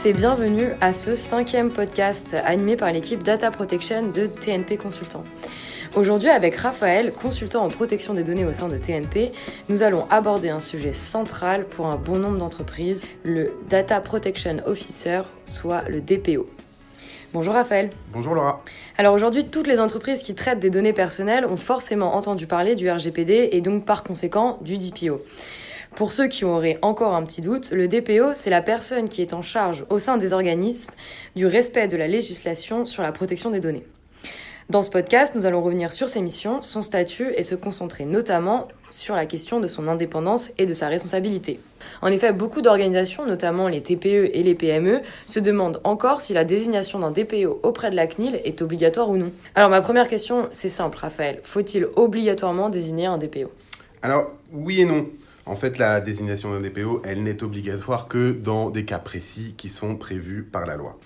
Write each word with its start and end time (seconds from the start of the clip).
tous 0.00 0.06
et 0.06 0.12
bienvenue 0.12 0.68
à 0.80 0.92
ce 0.92 1.14
cinquième 1.14 1.70
podcast 1.70 2.36
animé 2.44 2.76
par 2.76 2.92
l'équipe 2.92 3.22
Data 3.22 3.50
Protection 3.50 4.08
de 4.08 4.26
TNP 4.26 4.76
Consultant. 4.76 5.24
Aujourd'hui, 5.96 6.28
avec 6.28 6.56
Raphaël, 6.56 7.12
consultant 7.12 7.64
en 7.64 7.68
protection 7.68 8.14
des 8.14 8.22
données 8.22 8.44
au 8.44 8.52
sein 8.52 8.68
de 8.68 8.78
TNP, 8.78 9.32
nous 9.68 9.82
allons 9.82 10.06
aborder 10.08 10.48
un 10.48 10.60
sujet 10.60 10.92
central 10.92 11.66
pour 11.66 11.86
un 11.86 11.96
bon 11.96 12.18
nombre 12.18 12.38
d'entreprises, 12.38 13.04
le 13.24 13.52
Data 13.68 14.00
Protection 14.00 14.58
Officer, 14.66 15.22
soit 15.44 15.82
le 15.88 16.00
DPO. 16.00 16.48
Bonjour 17.32 17.54
Raphaël. 17.54 17.90
Bonjour 18.12 18.34
Laura. 18.34 18.62
Alors 18.96 19.14
aujourd'hui, 19.14 19.44
toutes 19.46 19.66
les 19.66 19.80
entreprises 19.80 20.22
qui 20.22 20.34
traitent 20.34 20.60
des 20.60 20.70
données 20.70 20.92
personnelles 20.92 21.44
ont 21.44 21.56
forcément 21.56 22.14
entendu 22.16 22.46
parler 22.46 22.74
du 22.74 22.90
RGPD 22.90 23.50
et 23.52 23.60
donc 23.60 23.84
par 23.84 24.02
conséquent 24.02 24.58
du 24.62 24.78
DPO. 24.78 25.20
Pour 25.96 26.12
ceux 26.12 26.28
qui 26.28 26.44
auraient 26.44 26.78
encore 26.82 27.14
un 27.14 27.22
petit 27.24 27.40
doute, 27.40 27.72
le 27.72 27.88
DPO, 27.88 28.32
c'est 28.34 28.50
la 28.50 28.62
personne 28.62 29.08
qui 29.08 29.22
est 29.22 29.34
en 29.34 29.42
charge 29.42 29.84
au 29.90 29.98
sein 29.98 30.16
des 30.16 30.32
organismes 30.32 30.92
du 31.36 31.46
respect 31.46 31.88
de 31.88 31.96
la 31.96 32.06
législation 32.06 32.86
sur 32.86 33.02
la 33.02 33.12
protection 33.12 33.50
des 33.50 33.60
données. 33.60 33.84
Dans 34.70 34.84
ce 34.84 34.90
podcast, 34.90 35.34
nous 35.34 35.46
allons 35.46 35.62
revenir 35.62 35.92
sur 35.92 36.08
ses 36.08 36.22
missions, 36.22 36.62
son 36.62 36.80
statut 36.80 37.32
et 37.36 37.42
se 37.42 37.56
concentrer 37.56 38.04
notamment 38.04 38.68
sur 38.88 39.16
la 39.16 39.26
question 39.26 39.58
de 39.58 39.66
son 39.66 39.88
indépendance 39.88 40.52
et 40.58 40.64
de 40.64 40.74
sa 40.74 40.86
responsabilité. 40.86 41.58
En 42.02 42.06
effet, 42.06 42.32
beaucoup 42.32 42.62
d'organisations, 42.62 43.26
notamment 43.26 43.66
les 43.66 43.82
TPE 43.82 44.30
et 44.32 44.42
les 44.44 44.54
PME, 44.54 45.00
se 45.26 45.40
demandent 45.40 45.80
encore 45.82 46.20
si 46.20 46.34
la 46.34 46.44
désignation 46.44 47.00
d'un 47.00 47.10
DPO 47.10 47.58
auprès 47.64 47.90
de 47.90 47.96
la 47.96 48.06
CNIL 48.06 48.40
est 48.44 48.62
obligatoire 48.62 49.10
ou 49.10 49.16
non. 49.16 49.32
Alors 49.56 49.70
ma 49.70 49.80
première 49.80 50.06
question, 50.06 50.46
c'est 50.52 50.68
simple, 50.68 50.98
Raphaël. 50.98 51.40
Faut-il 51.42 51.88
obligatoirement 51.96 52.70
désigner 52.70 53.06
un 53.06 53.18
DPO 53.18 53.50
Alors 54.02 54.30
oui 54.52 54.82
et 54.82 54.84
non. 54.84 55.08
En 55.50 55.56
fait, 55.56 55.78
la 55.78 56.00
désignation 56.00 56.52
d'un 56.52 56.60
DPO, 56.60 57.02
elle 57.04 57.24
n'est 57.24 57.42
obligatoire 57.42 58.06
que 58.06 58.30
dans 58.30 58.70
des 58.70 58.84
cas 58.84 59.00
précis 59.00 59.54
qui 59.56 59.68
sont 59.68 59.96
prévus 59.96 60.44
par 60.44 60.64
la 60.64 60.76
loi. 60.76 60.96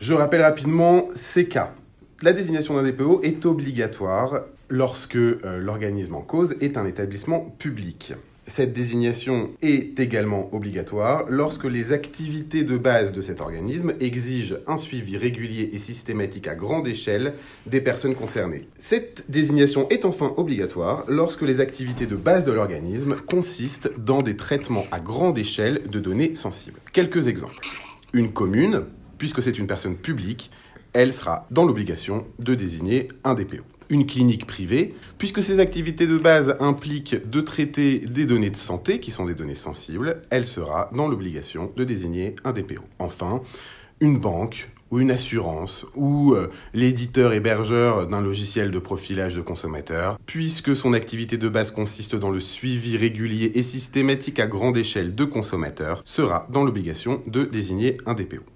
Je 0.00 0.14
rappelle 0.14 0.40
rapidement 0.40 1.08
ces 1.14 1.46
cas. 1.46 1.74
La 2.22 2.32
désignation 2.32 2.74
d'un 2.74 2.90
DPO 2.90 3.20
est 3.22 3.44
obligatoire 3.44 4.44
lorsque 4.70 5.16
euh, 5.16 5.58
l'organisme 5.58 6.14
en 6.14 6.22
cause 6.22 6.54
est 6.62 6.78
un 6.78 6.86
établissement 6.86 7.40
public. 7.58 8.14
Cette 8.48 8.72
désignation 8.72 9.50
est 9.62 10.00
également 10.00 10.52
obligatoire 10.52 11.26
lorsque 11.28 11.64
les 11.64 11.92
activités 11.92 12.64
de 12.64 12.76
base 12.76 13.12
de 13.12 13.22
cet 13.22 13.40
organisme 13.40 13.94
exigent 14.00 14.56
un 14.66 14.78
suivi 14.78 15.16
régulier 15.16 15.70
et 15.72 15.78
systématique 15.78 16.48
à 16.48 16.56
grande 16.56 16.88
échelle 16.88 17.34
des 17.66 17.80
personnes 17.80 18.16
concernées. 18.16 18.66
Cette 18.80 19.24
désignation 19.28 19.88
est 19.90 20.04
enfin 20.04 20.34
obligatoire 20.36 21.04
lorsque 21.06 21.42
les 21.42 21.60
activités 21.60 22.06
de 22.06 22.16
base 22.16 22.44
de 22.44 22.50
l'organisme 22.50 23.14
consistent 23.14 23.90
dans 23.96 24.20
des 24.20 24.36
traitements 24.36 24.86
à 24.90 24.98
grande 24.98 25.38
échelle 25.38 25.82
de 25.88 26.00
données 26.00 26.34
sensibles. 26.34 26.80
Quelques 26.92 27.28
exemples. 27.28 27.64
Une 28.12 28.32
commune, 28.32 28.82
puisque 29.18 29.40
c'est 29.40 29.58
une 29.58 29.68
personne 29.68 29.96
publique, 29.96 30.50
elle 30.92 31.14
sera 31.14 31.46
dans 31.52 31.64
l'obligation 31.64 32.26
de 32.40 32.56
désigner 32.56 33.08
un 33.22 33.34
DPO. 33.34 33.62
Une 33.92 34.06
clinique 34.06 34.46
privée, 34.46 34.94
puisque 35.18 35.42
ses 35.42 35.60
activités 35.60 36.06
de 36.06 36.16
base 36.16 36.56
impliquent 36.60 37.28
de 37.28 37.42
traiter 37.42 37.98
des 37.98 38.24
données 38.24 38.48
de 38.48 38.56
santé, 38.56 39.00
qui 39.00 39.10
sont 39.10 39.26
des 39.26 39.34
données 39.34 39.54
sensibles, 39.54 40.22
elle 40.30 40.46
sera 40.46 40.88
dans 40.94 41.08
l'obligation 41.08 41.70
de 41.76 41.84
désigner 41.84 42.34
un 42.46 42.54
DPO. 42.54 42.80
Enfin, 42.98 43.42
une 44.00 44.18
banque 44.18 44.70
ou 44.90 44.98
une 44.98 45.10
assurance 45.10 45.84
ou 45.94 46.32
euh, 46.32 46.50
l'éditeur 46.72 47.34
hébergeur 47.34 48.06
d'un 48.06 48.22
logiciel 48.22 48.70
de 48.70 48.78
profilage 48.78 49.34
de 49.34 49.42
consommateurs, 49.42 50.18
puisque 50.24 50.74
son 50.74 50.94
activité 50.94 51.36
de 51.36 51.50
base 51.50 51.70
consiste 51.70 52.16
dans 52.16 52.30
le 52.30 52.40
suivi 52.40 52.96
régulier 52.96 53.52
et 53.56 53.62
systématique 53.62 54.40
à 54.40 54.46
grande 54.46 54.78
échelle 54.78 55.14
de 55.14 55.26
consommateurs, 55.26 56.00
sera 56.06 56.48
dans 56.48 56.64
l'obligation 56.64 57.22
de 57.26 57.44
désigner 57.44 57.98
un 58.06 58.14
DPO. 58.14 58.51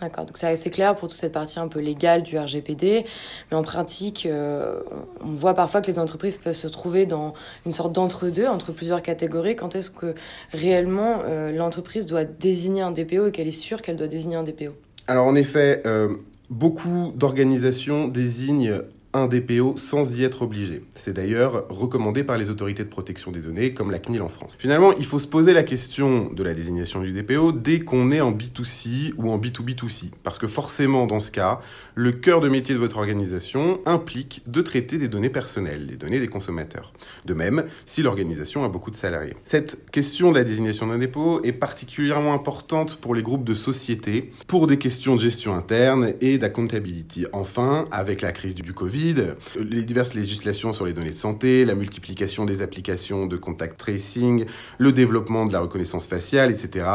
D'accord, 0.00 0.26
donc 0.26 0.36
c'est 0.36 0.46
assez 0.46 0.70
clair 0.70 0.96
pour 0.96 1.08
toute 1.08 1.16
cette 1.16 1.32
partie 1.32 1.58
un 1.58 1.68
peu 1.68 1.78
légale 1.78 2.22
du 2.22 2.36
RGPD, 2.36 3.04
mais 3.50 3.56
en 3.56 3.62
pratique, 3.62 4.26
euh, 4.26 4.80
on 5.24 5.32
voit 5.32 5.54
parfois 5.54 5.80
que 5.80 5.86
les 5.86 5.98
entreprises 5.98 6.36
peuvent 6.36 6.54
se 6.54 6.66
trouver 6.66 7.06
dans 7.06 7.34
une 7.64 7.72
sorte 7.72 7.92
d'entre-deux, 7.92 8.46
entre 8.46 8.72
plusieurs 8.72 9.02
catégories. 9.02 9.56
Quand 9.56 9.76
est-ce 9.76 9.90
que 9.90 10.14
réellement 10.52 11.22
euh, 11.26 11.52
l'entreprise 11.52 12.06
doit 12.06 12.24
désigner 12.24 12.82
un 12.82 12.90
DPO 12.90 13.28
et 13.28 13.32
qu'elle 13.32 13.46
est 13.48 13.52
sûre 13.52 13.82
qu'elle 13.82 13.96
doit 13.96 14.08
désigner 14.08 14.36
un 14.36 14.42
DPO 14.42 14.72
Alors 15.06 15.26
en 15.26 15.36
effet, 15.36 15.82
euh, 15.86 16.16
beaucoup 16.50 17.12
d'organisations 17.14 18.08
désignent 18.08 18.80
un 19.14 19.28
DPO 19.28 19.76
sans 19.76 20.14
y 20.14 20.24
être 20.24 20.42
obligé. 20.42 20.82
C'est 20.96 21.14
d'ailleurs 21.14 21.66
recommandé 21.68 22.24
par 22.24 22.36
les 22.36 22.50
autorités 22.50 22.82
de 22.82 22.88
protection 22.88 23.30
des 23.30 23.38
données, 23.38 23.72
comme 23.72 23.90
la 23.90 24.00
CNIL 24.00 24.20
en 24.20 24.28
France. 24.28 24.56
Finalement, 24.58 24.92
il 24.98 25.04
faut 25.04 25.20
se 25.20 25.28
poser 25.28 25.54
la 25.54 25.62
question 25.62 26.30
de 26.32 26.42
la 26.42 26.52
désignation 26.52 27.00
du 27.00 27.12
DPO 27.12 27.52
dès 27.52 27.80
qu'on 27.80 28.10
est 28.10 28.20
en 28.20 28.32
B2C 28.32 29.14
ou 29.16 29.30
en 29.30 29.38
B2B2C. 29.38 30.10
Parce 30.24 30.38
que 30.38 30.48
forcément, 30.48 31.06
dans 31.06 31.20
ce 31.20 31.30
cas, 31.30 31.60
le 31.94 32.10
cœur 32.10 32.40
de 32.40 32.48
métier 32.48 32.74
de 32.74 32.80
votre 32.80 32.96
organisation 32.96 33.80
implique 33.86 34.42
de 34.46 34.60
traiter 34.62 34.98
des 34.98 35.08
données 35.08 35.30
personnelles, 35.30 35.86
les 35.86 35.96
données 35.96 36.18
des 36.18 36.28
consommateurs. 36.28 36.92
De 37.24 37.34
même, 37.34 37.64
si 37.86 38.02
l'organisation 38.02 38.64
a 38.64 38.68
beaucoup 38.68 38.90
de 38.90 38.96
salariés. 38.96 39.36
Cette 39.44 39.90
question 39.92 40.32
de 40.32 40.38
la 40.38 40.44
désignation 40.44 40.88
d'un 40.88 40.98
dépôt 40.98 41.40
est 41.44 41.52
particulièrement 41.52 42.34
importante 42.34 42.96
pour 42.96 43.14
les 43.14 43.22
groupes 43.22 43.44
de 43.44 43.54
sociétés, 43.54 44.32
pour 44.48 44.66
des 44.66 44.78
questions 44.78 45.14
de 45.14 45.20
gestion 45.20 45.54
interne 45.54 46.14
et 46.20 46.38
d'accountability. 46.38 47.26
Enfin, 47.32 47.86
avec 47.92 48.20
la 48.20 48.32
crise 48.32 48.56
du 48.56 48.72
Covid, 48.72 49.03
les 49.12 49.82
diverses 49.82 50.14
législations 50.14 50.72
sur 50.72 50.86
les 50.86 50.92
données 50.92 51.10
de 51.10 51.14
santé, 51.14 51.64
la 51.64 51.74
multiplication 51.74 52.44
des 52.44 52.62
applications 52.62 53.26
de 53.26 53.36
contact 53.36 53.78
tracing, 53.78 54.46
le 54.78 54.92
développement 54.92 55.46
de 55.46 55.52
la 55.52 55.60
reconnaissance 55.60 56.06
faciale, 56.06 56.50
etc. 56.50 56.86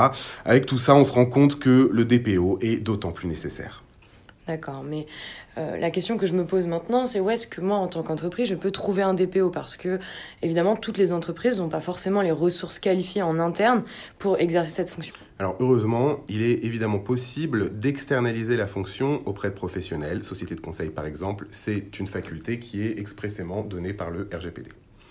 Avec 0.45 0.65
tout 0.65 0.77
ça, 0.77 0.95
on 0.95 1.05
se 1.05 1.11
rend 1.11 1.25
compte 1.25 1.59
que 1.59 1.89
le 1.91 2.05
DPO 2.05 2.59
est 2.61 2.77
d'autant 2.77 3.11
plus 3.11 3.27
nécessaire. 3.27 3.83
D'accord, 4.47 4.83
mais 4.83 5.05
euh, 5.57 5.77
la 5.77 5.91
question 5.91 6.17
que 6.17 6.25
je 6.25 6.33
me 6.33 6.45
pose 6.45 6.67
maintenant, 6.67 7.05
c'est 7.05 7.19
où 7.19 7.29
est-ce 7.29 7.47
que 7.47 7.61
moi, 7.61 7.77
en 7.77 7.87
tant 7.87 8.03
qu'entreprise, 8.03 8.47
je 8.47 8.55
peux 8.55 8.71
trouver 8.71 9.01
un 9.01 9.13
DPO 9.13 9.49
Parce 9.49 9.75
que, 9.75 9.99
évidemment, 10.41 10.75
toutes 10.75 10.97
les 10.97 11.11
entreprises 11.11 11.59
n'ont 11.59 11.69
pas 11.69 11.81
forcément 11.81 12.21
les 12.21 12.31
ressources 12.31 12.79
qualifiées 12.79 13.21
en 13.21 13.39
interne 13.39 13.83
pour 14.17 14.39
exercer 14.39 14.71
cette 14.71 14.89
fonction. 14.89 15.15
Alors, 15.39 15.55
heureusement, 15.59 16.19
il 16.27 16.43
est 16.43 16.65
évidemment 16.65 16.99
possible 16.99 17.79
d'externaliser 17.79 18.57
la 18.57 18.67
fonction 18.67 19.21
auprès 19.25 19.49
de 19.49 19.53
professionnels, 19.53 20.23
sociétés 20.23 20.55
de 20.55 20.61
conseil 20.61 20.89
par 20.89 21.05
exemple. 21.05 21.47
C'est 21.51 21.99
une 21.99 22.07
faculté 22.07 22.59
qui 22.59 22.81
est 22.81 22.99
expressément 22.99 23.63
donnée 23.63 23.93
par 23.93 24.11
le 24.11 24.29
RGPD. 24.33 24.69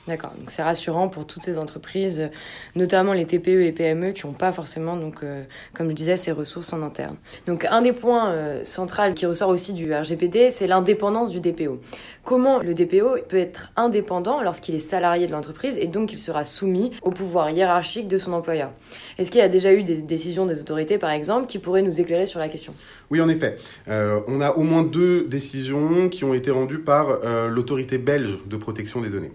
D'accord, 0.09 0.33
donc 0.39 0.51
c'est 0.51 0.63
rassurant 0.63 1.09
pour 1.09 1.27
toutes 1.27 1.43
ces 1.43 1.59
entreprises, 1.59 2.31
notamment 2.75 3.13
les 3.13 3.27
TPE 3.27 3.61
et 3.61 3.73
PME 3.73 4.13
qui 4.13 4.27
n'ont 4.27 4.33
pas 4.33 4.53
forcément, 4.53 4.97
donc, 4.97 5.17
euh, 5.23 5.45
comme 5.75 5.91
je 5.91 5.95
disais, 5.95 6.17
ces 6.17 6.33
ressources 6.33 6.73
en 6.73 6.81
interne. 6.81 7.17
Donc 7.47 7.67
un 7.67 7.83
des 7.83 7.93
points 7.93 8.31
euh, 8.31 8.65
centraux 8.65 9.13
qui 9.15 9.27
ressort 9.27 9.51
aussi 9.51 9.75
du 9.75 9.93
RGPD, 9.93 10.51
c'est 10.51 10.67
l'indépendance 10.67 11.31
du 11.31 11.43
DPO. 11.43 11.79
Comment 12.25 12.59
le 12.59 12.73
DPO 12.73 13.19
peut 13.29 13.37
être 13.37 13.71
indépendant 13.77 14.43
lorsqu'il 14.43 14.75
est 14.75 14.79
salarié 14.79 15.27
de 15.27 15.33
l'entreprise 15.33 15.77
et 15.77 15.89
donc 15.89 16.11
il 16.11 16.19
sera 16.19 16.45
soumis 16.45 16.93
au 17.03 17.11
pouvoir 17.11 17.51
hiérarchique 17.51 18.09
de 18.09 18.17
son 18.17 18.33
employeur? 18.33 18.71
Est-ce 19.19 19.31
qu'il 19.31 19.41
y 19.41 19.45
a 19.45 19.49
déjà 19.49 19.75
eu 19.75 19.83
des 19.83 20.01
décisions 20.01 20.47
des 20.47 20.59
autorités, 20.61 20.97
par 20.97 21.11
exemple, 21.11 21.47
qui 21.47 21.59
pourraient 21.59 21.83
nous 21.83 22.01
éclairer 22.01 22.25
sur 22.25 22.41
la 22.41 22.49
question? 22.49 22.73
Oui, 23.11 23.21
en 23.21 23.29
effet. 23.29 23.59
Euh, 23.89 24.21
on 24.27 24.41
a 24.41 24.53
au 24.53 24.63
moins 24.63 24.85
deux 24.85 25.27
décisions 25.27 26.09
qui 26.09 26.25
ont 26.25 26.33
été 26.33 26.51
rendues 26.51 26.81
par 26.81 27.19
l'autorité 27.49 27.99
belge 27.99 28.39
de 28.47 28.57
protection 28.57 29.03
des 29.03 29.11
données. 29.11 29.33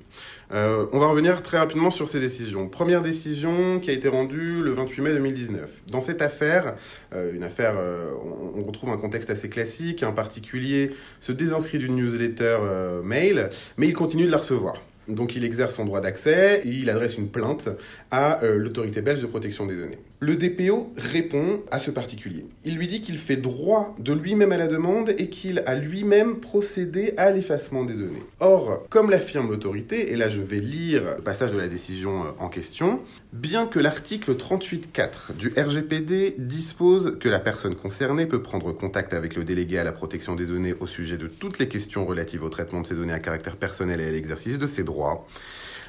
Euh, 0.54 0.86
on 0.92 1.00
va 1.00 1.08
revenir 1.08 1.42
très 1.42 1.58
rapidement 1.58 1.90
sur 1.90 2.08
ces 2.08 2.20
décisions. 2.20 2.68
Première 2.68 3.02
décision 3.02 3.80
qui 3.80 3.90
a 3.90 3.94
été 3.94 4.08
rendue 4.08 4.62
le 4.62 4.72
28 4.72 5.02
mai 5.02 5.14
2019. 5.14 5.84
Dans 5.88 6.02
cette 6.02 6.22
affaire, 6.22 6.76
euh, 7.14 7.34
une 7.34 7.44
affaire, 7.44 7.74
euh, 7.78 8.14
on, 8.56 8.64
retrouve 8.64 8.92
un 8.92 8.98
contexte 8.98 9.32
assez 9.32 9.50
classique. 9.50 10.04
Un 10.04 10.12
particulier 10.12 10.92
se 11.20 11.32
désinscrit 11.32 11.80
d'une 11.80 11.96
newsletter 11.96 12.58
mail, 13.04 13.50
mais 13.78 13.88
il 13.88 13.94
continue 13.94 14.26
de 14.26 14.32
la 14.32 14.38
recevoir. 14.38 14.76
Donc 15.08 15.36
il 15.36 15.44
exerce 15.44 15.76
son 15.76 15.84
droit 15.84 16.00
d'accès 16.00 16.62
il 16.64 16.90
adresse 16.90 17.18
une 17.18 17.28
plainte 17.28 17.68
à 18.14 18.40
l'autorité 18.44 19.02
belge 19.02 19.22
de 19.22 19.26
protection 19.26 19.66
des 19.66 19.76
données. 19.76 19.98
Le 20.20 20.36
DPO 20.36 20.94
répond 20.98 21.62
à 21.72 21.80
ce 21.80 21.90
particulier. 21.90 22.46
Il 22.64 22.78
lui 22.78 22.88
dit 22.88 23.02
qu'il 23.02 23.18
fait 23.18 23.38
droit 23.38 23.96
de 23.98 24.14
lui-même 24.14 24.52
à 24.52 24.58
la 24.58 24.68
demande 24.68 25.16
et 25.18 25.30
qu'il 25.30 25.64
a 25.66 25.74
lui-même 25.74 26.40
procédé 26.40 27.16
à 27.18 27.32
l'effacement 27.32 27.84
des 27.84 27.96
données. 27.96 28.22
Or, 28.40 28.86
comme 28.90 29.10
l'affirme 29.10 29.50
l'autorité, 29.50 30.12
et 30.12 30.16
là 30.16 30.30
je 30.30 30.42
vais 30.42 30.60
lire 30.60 31.02
le 31.18 31.24
passage 31.24 31.54
de 31.54 31.58
la 31.58 31.68
décision 31.68 32.22
euh, 32.22 32.28
en 32.38 32.50
question, 32.50 33.00
bien 33.34 33.66
que 33.66 33.80
l'article 33.80 34.36
38.4 34.36 35.36
du 35.36 35.52
RGPD 35.58 36.36
dispose 36.38 37.18
que 37.20 37.30
la 37.30 37.40
personne 37.40 37.74
concernée 37.74 38.28
peut 38.28 38.44
prendre 38.44 38.72
contact 38.74 39.16
avec 39.16 39.36
le 39.36 39.44
délégué 39.44 39.80
à 39.80 39.84
la 39.84 39.92
protection 39.92 40.36
des 40.36 40.46
données 40.46 40.76
au 40.80 40.86
sujet 40.86 41.18
de 41.18 41.26
toutes 41.26 41.58
les 41.58 41.68
questions 41.68 42.06
relatives 42.06 42.44
au 42.44 42.50
traitement 42.50 42.82
de 42.82 42.86
ces 42.86 42.94
données 42.94 43.14
à 43.14 43.20
caractère 43.20 43.56
personnel 43.56 44.00
et 44.02 44.06
à 44.06 44.12
l'exercice 44.12 44.60
de 44.60 44.68
ses 44.68 44.84
droits, 44.84 45.26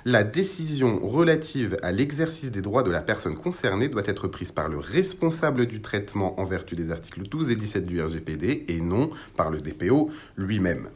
la 0.04 0.22
décision 0.22 1.00
relative 1.02 1.78
à 1.82 1.90
l'exercice 1.90 2.50
des 2.50 2.60
droits 2.60 2.82
de 2.82 2.90
la 2.90 3.00
personne 3.00 3.34
concernée 3.34 3.88
doit 3.88 4.02
être 4.06 4.28
prise 4.28 4.52
par 4.52 4.68
le 4.68 4.78
responsable 4.78 5.66
du 5.66 5.80
traitement 5.80 6.38
en 6.38 6.44
vertu 6.44 6.76
des 6.76 6.90
articles 6.90 7.22
12 7.22 7.50
et 7.50 7.56
17 7.56 7.84
du 7.84 8.02
RGPD 8.02 8.66
et 8.68 8.80
non 8.80 9.08
par 9.36 9.50
le 9.50 9.58
DPO 9.58 10.10
lui-même. 10.36 10.88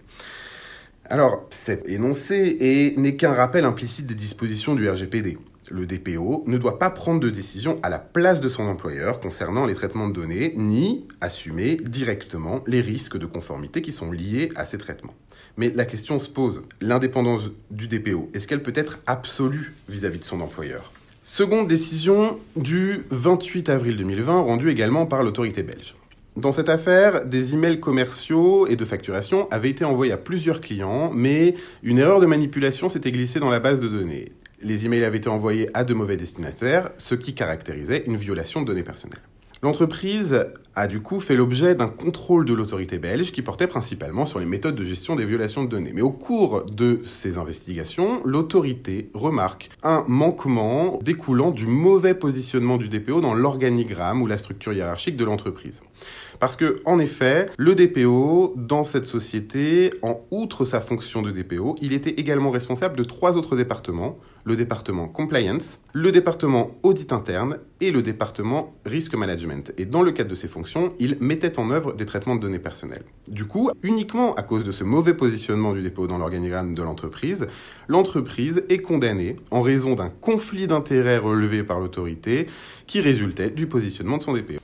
Alors, 1.07 1.47
cet 1.49 1.89
énoncé 1.89 2.95
n'est 2.99 3.17
qu'un 3.17 3.33
rappel 3.33 3.65
implicite 3.65 4.05
des 4.05 4.15
dispositions 4.15 4.75
du 4.75 4.89
RGPD. 4.91 5.39
Le 5.71 5.87
DPO 5.87 6.45
ne 6.47 6.59
doit 6.59 6.79
pas 6.79 6.91
prendre 6.91 7.21
de 7.21 7.31
décision 7.31 7.79
à 7.83 7.89
la 7.89 7.99
place 7.99 8.43
de 8.43 8.49
son 8.51 8.65
employeur 8.65 9.21
concernant 9.21 9.65
les 9.65 9.75
traitements 9.75 10.09
de 10.09 10.15
données, 10.15 10.53
ni 10.57 11.07
assumer 11.23 11.77
directement 11.77 12.63
les 12.67 12.83
risques 12.83 13.17
de 13.17 13.27
conformité 13.27 13.81
qui 13.81 13.93
sont 13.93 14.13
liés 14.13 14.51
à 14.55 14.67
ces 14.67 14.77
traitements. 14.77 15.15
Mais 15.59 15.73
la 15.75 15.85
question 15.85 16.21
se 16.21 16.29
pose, 16.29 16.63
l'indépendance 16.81 17.51
du 17.73 17.89
DPO, 17.89 18.31
est-ce 18.33 18.47
qu'elle 18.47 18.63
peut 18.63 18.73
être 18.77 19.01
absolue 19.09 19.75
vis-à-vis 19.89 20.21
de 20.21 20.25
son 20.25 20.41
employeur? 20.41 20.93
Seconde 21.25 21.67
décision 21.67 22.39
du 22.55 23.03
28 23.11 23.69
avril 23.69 23.97
2020, 23.97 24.43
rendue 24.43 24.71
également 24.71 25.05
par 25.05 25.25
l'autorité 25.25 25.65
belge. 25.65 25.97
Dans 26.37 26.53
cette 26.53 26.69
affaire, 26.69 27.25
des 27.25 27.55
emails 27.55 27.81
commerciaux 27.81 28.69
et 28.69 28.77
de 28.77 28.85
facturation 28.85 29.49
avaient 29.51 29.71
été 29.71 29.85
envoyés 29.85 30.13
à 30.13 30.17
plusieurs 30.17 30.61
clients, 30.61 31.11
mais 31.13 31.57
une 31.83 31.99
erreur 31.99 32.21
de 32.21 32.27
manipulation 32.27 32.89
s'était 32.89 33.11
glissée 33.11 33.41
dans 33.41 33.51
la 33.51 33.59
base 33.59 33.81
de 33.81 33.89
données. 33.89 34.27
Les 34.63 34.87
emails 34.87 35.03
avaient 35.03 35.19
été 35.19 35.29
envoyés 35.29 35.71
à 35.75 35.83
de 35.83 35.93
mauvais 35.93 36.17
destinataires, 36.17 36.91
ce 36.99 37.17
qui 37.17 37.35
caractérisait 37.35 38.05
une 38.07 38.17
violation 38.17 38.61
de 38.63 38.67
données 38.67 38.85
personnelles. 38.85 39.19
L'entreprise 39.61 40.47
a 40.79 40.87
du 40.87 41.01
coup 41.01 41.19
fait 41.19 41.35
l'objet 41.35 41.75
d'un 41.75 41.89
contrôle 41.89 42.45
de 42.45 42.55
l'autorité 42.55 42.99
belge 42.99 43.33
qui 43.33 43.43
portait 43.43 43.67
principalement 43.67 44.27
sur 44.27 44.39
les 44.39 44.47
méthodes 44.47 44.77
de 44.77 44.85
gestion 44.85 45.17
des 45.17 45.25
violations 45.25 45.65
de 45.65 45.69
données. 45.69 45.91
Mais 45.93 46.03
au 46.03 46.13
cours 46.13 46.65
de 46.67 47.01
ces 47.05 47.37
investigations, 47.37 48.23
l'autorité 48.25 49.11
remarque 49.13 49.71
un 49.83 50.05
manquement 50.07 51.01
découlant 51.03 51.51
du 51.51 51.67
mauvais 51.67 52.15
positionnement 52.15 52.77
du 52.77 52.89
DPO 52.89 53.21
dans 53.21 53.35
l'organigramme 53.35 54.23
ou 54.23 54.29
la 54.29 54.39
structure 54.39 54.73
hiérarchique 54.73 55.17
de 55.17 55.25
l'entreprise. 55.25 55.81
Parce 56.41 56.55
que, 56.55 56.77
en 56.85 57.01
effet, 57.01 57.47
le 57.57 57.75
DPO, 57.75 58.55
dans 58.57 58.85
cette 58.85 59.07
société, 59.07 59.91
en 60.03 60.21
outre 60.31 60.65
sa 60.65 60.81
fonction 60.81 61.21
de 61.21 61.33
DPO, 61.33 61.75
il 61.83 61.93
était 61.93 62.11
également 62.11 62.53
responsable 62.53 62.97
de 62.97 63.03
trois 63.03 63.37
autres 63.37 63.57
départements, 63.57 64.19
le 64.45 64.55
département 64.55 65.09
compliance, 65.09 65.81
le 65.93 66.13
département 66.13 66.71
audit 66.85 67.13
interne 67.13 67.59
et 67.81 67.91
le 67.91 68.03
département 68.03 68.73
risk 68.87 69.17
management. 69.17 69.73
Et 69.79 69.85
dans 69.85 70.03
le 70.03 70.13
cadre 70.13 70.31
de 70.31 70.37
ces 70.37 70.47
fonctions, 70.47 70.95
il 71.01 71.19
mettait 71.21 71.59
en 71.59 71.71
œuvre 71.71 71.93
des 71.93 72.07
traitements 72.07 72.37
de 72.37 72.41
données 72.41 72.61
personnelles. 72.61 73.05
Du 73.29 73.45
coup, 73.45 73.71
uniquement 73.83 74.35
à 74.37 74.43
cause 74.43 74.63
de 74.63 74.71
ce 74.71 74.85
mauvais 74.85 75.15
positionnement 75.15 75.73
du 75.73 75.83
DPO 75.83 76.07
dans 76.07 76.19
l'organigramme 76.19 76.75
de 76.75 76.83
l'entreprise, 76.85 77.49
l'entreprise 77.89 78.63
est 78.69 78.79
condamnée 78.79 79.37
en 79.51 79.61
raison 79.61 79.95
d'un 79.95 80.09
conflit 80.09 80.69
d'intérêts 80.69 81.19
relevé 81.19 81.65
par 81.65 81.81
l'autorité 81.81 82.47
qui 82.87 83.01
résultait 83.01 83.51
du 83.51 83.67
positionnement 83.67 84.19
de 84.19 84.23
son 84.23 84.35
DPO. 84.35 84.61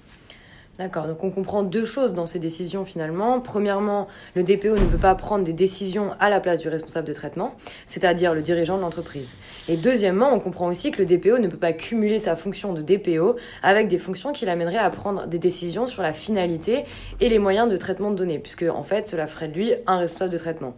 D'accord, 0.77 1.07
donc 1.07 1.23
on 1.23 1.31
comprend 1.31 1.63
deux 1.63 1.85
choses 1.85 2.15
dans 2.15 2.27
ces 2.27 2.41
décisions 2.41 2.85
finalement. 2.85 3.39
Premièrement, 3.39 4.09
le 4.35 4.43
DPO 4.43 4.71
ne 4.71 4.87
peut 4.87 4.99
pas 4.99 5.15
prendre 5.15 5.45
des 5.45 5.53
décisions 5.53 6.11
à 6.19 6.29
la 6.29 6.41
place 6.41 6.59
du 6.59 6.69
responsable 6.69 7.07
de 7.07 7.13
traitement, 7.13 7.55
c'est-à-dire 7.87 8.35
le 8.35 8.43
dirigeant 8.43 8.77
de 8.77 8.83
l'entreprise. 8.83 9.37
Et 9.69 9.77
deuxièmement, 9.77 10.31
on 10.33 10.41
comprend 10.41 10.67
aussi 10.67 10.91
que 10.91 11.01
le 11.01 11.07
DPO 11.07 11.39
ne 11.39 11.47
peut 11.47 11.59
pas 11.59 11.73
cumuler 11.73 12.19
sa 12.19 12.35
fonction 12.35 12.73
de 12.73 12.83
DPO 12.83 13.37
avec 13.63 13.87
des 13.87 13.99
fonctions 13.99 14.33
qui 14.33 14.47
l'amèneraient 14.47 14.79
à 14.79 14.91
prendre 14.91 15.29
des 15.29 15.39
décisions 15.39 15.87
sur 15.87 16.03
la 16.03 16.13
finalité 16.13 16.85
et 17.21 17.29
les 17.29 17.39
moyens 17.39 17.71
de 17.71 17.77
traitement 17.77 18.11
de 18.11 18.17
données, 18.17 18.41
puisque 18.41 18.65
en 18.65 18.83
fait 18.83 19.07
cela 19.07 19.29
ferait 19.29 19.47
de 19.47 19.55
lui 19.55 19.73
un 19.87 19.99
responsable 19.99 20.33
de 20.33 20.39
traitement. 20.39 20.75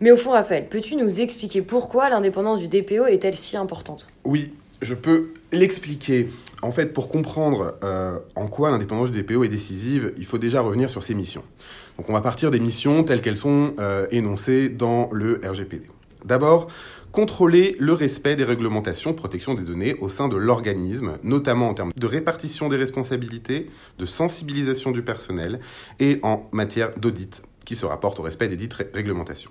Mais 0.00 0.10
au 0.10 0.16
fond, 0.16 0.32
Raphaël, 0.32 0.66
peux-tu 0.68 0.96
nous 0.96 1.20
expliquer 1.20 1.62
pourquoi 1.62 2.08
l'indépendance 2.08 2.58
du 2.58 2.66
DPO 2.66 3.06
est-elle 3.06 3.36
si 3.36 3.56
importante? 3.56 4.08
Oui, 4.24 4.52
je 4.82 4.94
peux 4.94 5.32
l'expliquer. 5.52 6.28
En 6.62 6.70
fait, 6.70 6.92
pour 6.92 7.08
comprendre 7.08 7.74
euh, 7.84 8.18
en 8.36 8.46
quoi 8.46 8.70
l'indépendance 8.70 9.10
du 9.10 9.22
DPO 9.22 9.44
est 9.44 9.48
décisive, 9.48 10.12
il 10.18 10.26
faut 10.26 10.38
déjà 10.38 10.60
revenir 10.60 10.90
sur 10.90 11.02
ses 11.02 11.14
missions. 11.14 11.44
Donc 11.96 12.08
on 12.08 12.12
va 12.12 12.20
partir 12.20 12.50
des 12.50 12.60
missions 12.60 13.04
telles 13.04 13.22
qu'elles 13.22 13.36
sont 13.36 13.74
euh, 13.78 14.06
énoncées 14.10 14.68
dans 14.68 15.08
le 15.12 15.40
RGPD. 15.44 15.86
D'abord, 16.24 16.68
contrôler 17.12 17.76
le 17.78 17.92
respect 17.92 18.36
des 18.36 18.44
réglementations 18.44 19.10
de 19.10 19.16
protection 19.16 19.54
des 19.54 19.62
données 19.62 19.94
au 20.00 20.08
sein 20.08 20.28
de 20.28 20.36
l'organisme, 20.36 21.18
notamment 21.22 21.68
en 21.68 21.74
termes 21.74 21.92
de 21.96 22.06
répartition 22.06 22.68
des 22.68 22.76
responsabilités, 22.76 23.70
de 23.98 24.06
sensibilisation 24.06 24.90
du 24.90 25.02
personnel 25.02 25.60
et 25.98 26.20
en 26.22 26.48
matière 26.52 26.90
d'audit 26.98 27.42
qui 27.64 27.74
se 27.74 27.86
rapporte 27.86 28.20
au 28.20 28.22
respect 28.22 28.48
des 28.48 28.56
dites 28.56 28.74
réglementations. 28.94 29.50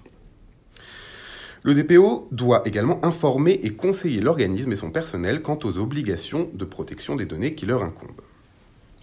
Le 1.64 1.74
DPO 1.74 2.30
doit 2.32 2.62
également 2.66 3.04
informer 3.04 3.60
et 3.64 3.72
conseiller 3.72 4.22
l'organisme 4.22 4.72
et 4.72 4.78
son 4.78 4.92
personnel 4.92 5.42
quant 5.42 5.60
aux 5.64 5.78
obligations 5.78 6.50
de 6.54 6.64
protection 6.64 7.18
des 7.18 7.26
données 7.26 7.54
qui 7.54 7.66
leur 7.66 7.84
incombent. 7.84 8.22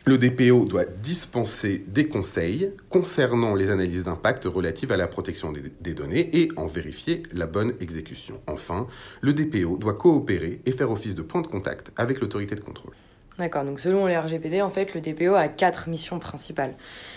Le 0.07 0.19
DPO 0.19 0.67
doit 0.67 0.85
dispenser 0.85 1.85
des 1.89 2.07
conseils 2.07 2.71
concernant 2.91 3.57
les 3.57 3.71
analyses 3.71 4.05
d'impact 4.05 4.45
relatives 4.45 4.93
à 4.93 4.97
la 4.97 5.09
protection 5.09 5.53
des, 5.53 5.95
données 5.95 6.31
et 6.33 6.49
en 6.57 6.67
vérifier 6.67 7.25
la 7.33 7.47
bonne 7.47 7.75
exécution. 7.81 8.41
Enfin, 8.47 8.87
le 9.21 9.33
DPO 9.33 9.77
doit 9.79 9.95
coopérer 9.95 10.61
et 10.65 10.71
faire 10.71 10.93
office 10.93 11.17
de 11.17 11.23
point 11.23 11.43
de 11.43 11.49
contact 11.49 11.91
avec 11.97 12.21
l'autorité 12.21 12.55
de 12.55 12.61
contrôle. 12.61 12.93
D'accord, 13.37 13.65
donc 13.65 13.81
selon 13.81 14.07
les 14.07 14.17
RGPD, 14.17 14.63
en 14.63 14.71
fait, 14.71 14.95
le 14.95 15.01
DPO 15.01 15.35
a 15.35 15.49
quatre 15.49 15.89
missions 15.89 16.21
principales. 16.21 16.75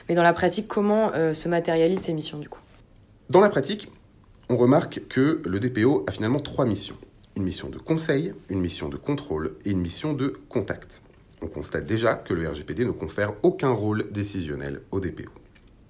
Mais 0.09 0.15
dans 0.15 0.23
la 0.23 0.33
pratique, 0.33 0.67
comment 0.67 1.13
euh, 1.13 1.33
se 1.33 1.47
matérialisent 1.47 2.01
ces 2.01 2.13
missions 2.13 2.39
du 2.39 2.49
coup? 2.49 2.59
Dans 3.29 3.39
la 3.39 3.49
pratique, 3.49 3.87
on 4.49 4.57
remarque 4.57 5.01
que 5.07 5.41
le 5.45 5.59
DPO 5.59 6.05
a 6.07 6.11
finalement 6.11 6.39
trois 6.39 6.65
missions. 6.65 6.97
Une 7.35 7.43
mission 7.43 7.69
de 7.69 7.77
conseil, 7.77 8.33
une 8.49 8.59
mission 8.59 8.89
de 8.89 8.97
contrôle 8.97 9.53
et 9.63 9.71
une 9.71 9.79
mission 9.79 10.13
de 10.13 10.33
contact. 10.49 11.03
On 11.41 11.47
constate 11.47 11.85
déjà 11.85 12.15
que 12.15 12.33
le 12.33 12.49
RGPD 12.49 12.83
ne 12.83 12.91
confère 12.91 13.33
aucun 13.43 13.69
rôle 13.69 14.11
décisionnel 14.11 14.81
au 14.91 14.99
DPO. 14.99 15.29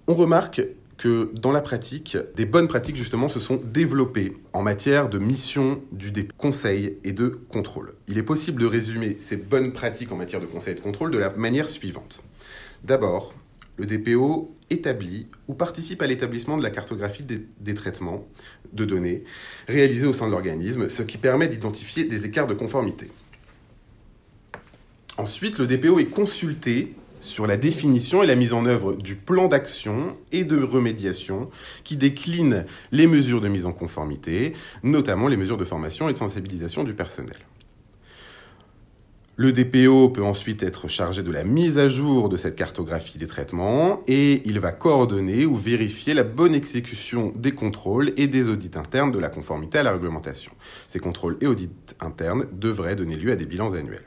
On 0.07 0.13
remarque 0.13 0.61
que 0.97 1.31
dans 1.33 1.53
la 1.53 1.61
pratique, 1.61 2.17
des 2.35 2.45
bonnes 2.45 2.67
pratiques 2.67 2.97
justement 2.97 3.29
se 3.29 3.39
sont 3.39 3.55
développées 3.55 4.35
en 4.51 4.61
matière 4.61 5.07
de 5.07 5.17
mission 5.17 5.81
du 5.93 6.11
conseil 6.37 6.97
et 7.05 7.13
de 7.13 7.29
contrôle. 7.29 7.93
Il 8.09 8.17
est 8.17 8.23
possible 8.23 8.61
de 8.61 8.65
résumer 8.65 9.15
ces 9.19 9.37
bonnes 9.37 9.71
pratiques 9.71 10.11
en 10.11 10.17
matière 10.17 10.41
de 10.41 10.45
conseil 10.45 10.73
et 10.73 10.75
de 10.75 10.81
contrôle 10.81 11.11
de 11.11 11.17
la 11.17 11.33
manière 11.33 11.69
suivante. 11.69 12.21
D'abord, 12.83 13.33
le 13.77 13.85
DPO 13.85 14.53
établit 14.69 15.27
ou 15.47 15.53
participe 15.53 16.01
à 16.01 16.07
l'établissement 16.07 16.57
de 16.57 16.63
la 16.63 16.69
cartographie 16.69 17.23
des, 17.23 17.73
traitements 17.73 18.27
de 18.73 18.85
données 18.85 19.23
réalisés 19.67 20.05
au 20.05 20.13
sein 20.13 20.27
de 20.27 20.31
l'organisme, 20.31 20.89
ce 20.89 21.03
qui 21.03 21.17
permet 21.17 21.47
d'identifier 21.47 22.03
des 22.03 22.25
écarts 22.25 22.47
de 22.47 22.53
conformité. 22.53 23.07
Ensuite, 25.17 25.57
le 25.57 25.67
DPO 25.67 25.99
est 25.99 26.05
consulté 26.05 26.93
sur 27.19 27.47
la 27.47 27.57
définition 27.57 28.23
et 28.23 28.27
la 28.27 28.35
mise 28.35 28.53
en 28.53 28.65
œuvre 28.65 28.93
du 28.93 29.15
plan 29.15 29.47
d'action 29.47 30.13
et 30.31 30.45
de 30.45 30.61
remédiation 30.61 31.49
qui 31.83 31.97
décline 31.97 32.65
les 32.91 33.07
mesures 33.07 33.41
de 33.41 33.49
mise 33.49 33.65
en 33.65 33.73
conformité, 33.73 34.53
notamment 34.83 35.27
les 35.27 35.37
mesures 35.37 35.57
de 35.57 35.65
formation 35.65 36.07
et 36.07 36.13
de 36.13 36.17
sensibilisation 36.17 36.83
du 36.83 36.93
personnel. 36.93 37.35
Le 39.41 39.53
DPO 39.53 40.09
peut 40.09 40.21
ensuite 40.21 40.63
être 40.63 40.89
chargé 40.89 41.23
de 41.23 41.31
la 41.31 41.45
mise 41.45 41.77
à 41.77 41.87
jour 41.87 42.27
de 42.27 42.35
cette 42.35 42.57
cartographie 42.57 43.17
des 43.17 43.25
traitements 43.25 44.03
et 44.05 44.41
il 44.43 44.59
va 44.59 44.73
coordonner 44.73 45.45
ou 45.45 45.55
vérifier 45.55 46.13
la 46.13 46.23
bonne 46.25 46.53
exécution 46.53 47.31
des 47.37 47.53
contrôles 47.53 48.11
et 48.17 48.27
des 48.27 48.49
audits 48.49 48.71
internes 48.75 49.13
de 49.13 49.17
la 49.17 49.29
conformité 49.29 49.77
à 49.77 49.83
la 49.83 49.93
réglementation. 49.93 50.51
Ces 50.87 50.99
contrôles 50.99 51.37
et 51.39 51.47
audits 51.47 51.69
internes 52.01 52.47
devraient 52.51 52.97
donner 52.97 53.15
lieu 53.15 53.31
à 53.31 53.37
des 53.37 53.45
bilans 53.45 53.73
annuels. 53.75 54.03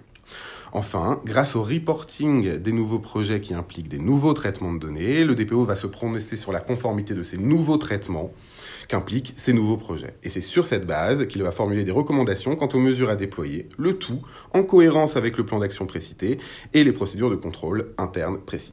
Enfin, 0.74 1.20
grâce 1.26 1.54
au 1.54 1.62
reporting 1.62 2.56
des 2.56 2.72
nouveaux 2.72 2.98
projets 2.98 3.42
qui 3.42 3.52
impliquent 3.52 3.88
des 3.90 3.98
nouveaux 3.98 4.32
traitements 4.32 4.72
de 4.72 4.78
données, 4.78 5.22
le 5.22 5.34
DPO 5.34 5.64
va 5.64 5.76
se 5.76 5.86
prononcer 5.86 6.38
sur 6.38 6.50
la 6.50 6.60
conformité 6.60 7.12
de 7.12 7.22
ces 7.22 7.36
nouveaux 7.36 7.76
traitements 7.76 8.32
qu'impliquent 8.88 9.34
ces 9.36 9.52
nouveaux 9.52 9.76
projets. 9.76 10.14
Et 10.22 10.30
c'est 10.30 10.40
sur 10.40 10.64
cette 10.64 10.86
base 10.86 11.26
qu'il 11.28 11.42
va 11.42 11.50
formuler 11.50 11.84
des 11.84 11.90
recommandations 11.90 12.56
quant 12.56 12.70
aux 12.72 12.78
mesures 12.78 13.10
à 13.10 13.16
déployer, 13.16 13.68
le 13.76 13.98
tout 13.98 14.22
en 14.54 14.62
cohérence 14.62 15.16
avec 15.16 15.36
le 15.36 15.44
plan 15.44 15.58
d'action 15.58 15.84
précité 15.84 16.38
et 16.72 16.84
les 16.84 16.92
procédures 16.92 17.28
de 17.28 17.36
contrôle 17.36 17.92
interne 17.98 18.38
précis. 18.38 18.72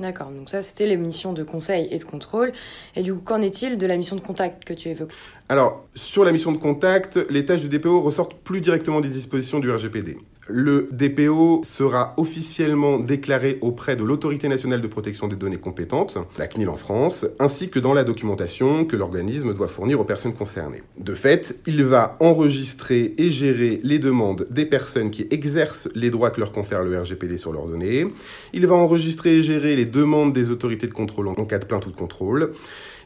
D'accord, 0.00 0.30
donc 0.30 0.50
ça 0.50 0.62
c'était 0.62 0.86
les 0.86 0.96
missions 0.96 1.32
de 1.32 1.44
conseil 1.44 1.88
et 1.92 1.98
de 1.98 2.04
contrôle. 2.04 2.52
Et 2.96 3.02
du 3.02 3.14
coup, 3.14 3.20
qu'en 3.24 3.40
est-il 3.40 3.78
de 3.78 3.86
la 3.86 3.96
mission 3.96 4.16
de 4.16 4.20
contact 4.20 4.64
que 4.64 4.74
tu 4.74 4.88
évoques? 4.88 5.14
Alors, 5.48 5.86
sur 5.94 6.24
la 6.24 6.32
mission 6.32 6.50
de 6.50 6.58
contact, 6.58 7.18
les 7.30 7.46
tâches 7.46 7.62
du 7.62 7.68
DPO 7.68 8.00
ressortent 8.00 8.34
plus 8.34 8.60
directement 8.60 9.00
des 9.00 9.08
dispositions 9.08 9.60
du 9.60 9.70
RGPD. 9.70 10.18
Le 10.48 10.88
DPO 10.92 11.62
sera 11.64 12.14
officiellement 12.18 13.00
déclaré 13.00 13.58
auprès 13.62 13.96
de 13.96 14.04
l'Autorité 14.04 14.46
nationale 14.46 14.80
de 14.80 14.86
protection 14.86 15.26
des 15.26 15.34
données 15.34 15.56
compétentes, 15.56 16.18
la 16.38 16.46
CNIL 16.46 16.68
en 16.68 16.76
France, 16.76 17.26
ainsi 17.40 17.68
que 17.68 17.80
dans 17.80 17.94
la 17.94 18.04
documentation 18.04 18.84
que 18.84 18.94
l'organisme 18.94 19.54
doit 19.54 19.66
fournir 19.66 19.98
aux 19.98 20.04
personnes 20.04 20.34
concernées. 20.34 20.82
De 21.00 21.14
fait, 21.14 21.58
il 21.66 21.82
va 21.84 22.16
enregistrer 22.20 23.14
et 23.18 23.30
gérer 23.30 23.80
les 23.82 23.98
demandes 23.98 24.46
des 24.48 24.66
personnes 24.66 25.10
qui 25.10 25.26
exercent 25.32 25.88
les 25.96 26.10
droits 26.10 26.30
que 26.30 26.38
leur 26.38 26.52
confère 26.52 26.84
le 26.84 27.00
RGPD 27.00 27.38
sur 27.38 27.52
leurs 27.52 27.66
données. 27.66 28.06
Il 28.52 28.68
va 28.68 28.76
enregistrer 28.76 29.38
et 29.38 29.42
gérer 29.42 29.74
les 29.74 29.84
demandes 29.84 30.32
des 30.32 30.50
autorités 30.50 30.86
de 30.86 30.92
contrôle 30.92 31.26
en 31.26 31.34
cas 31.44 31.58
de 31.58 31.64
plainte 31.64 31.86
ou 31.86 31.90
de 31.90 31.96
contrôle. 31.96 32.52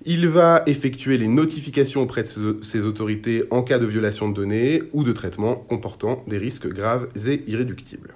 Il 0.07 0.29
va 0.29 0.63
effectuer 0.67 1.19
les 1.19 1.29
notifications 1.29 2.03
auprès 2.03 2.23
de 2.23 2.61
ces 2.63 2.81
autorités 2.87 3.45
en 3.51 3.63
cas 3.63 3.79
de 3.79 3.85
violation 3.85 4.29
de 4.29 4.35
données 4.35 4.83
ou 4.93 5.05
de 5.05 5.13
traitement 5.13 5.57
comportant 5.57 6.25
des 6.27 6.39
risques 6.39 6.69
graves 6.69 7.09
et 7.29 7.43
irréductibles. 7.47 8.15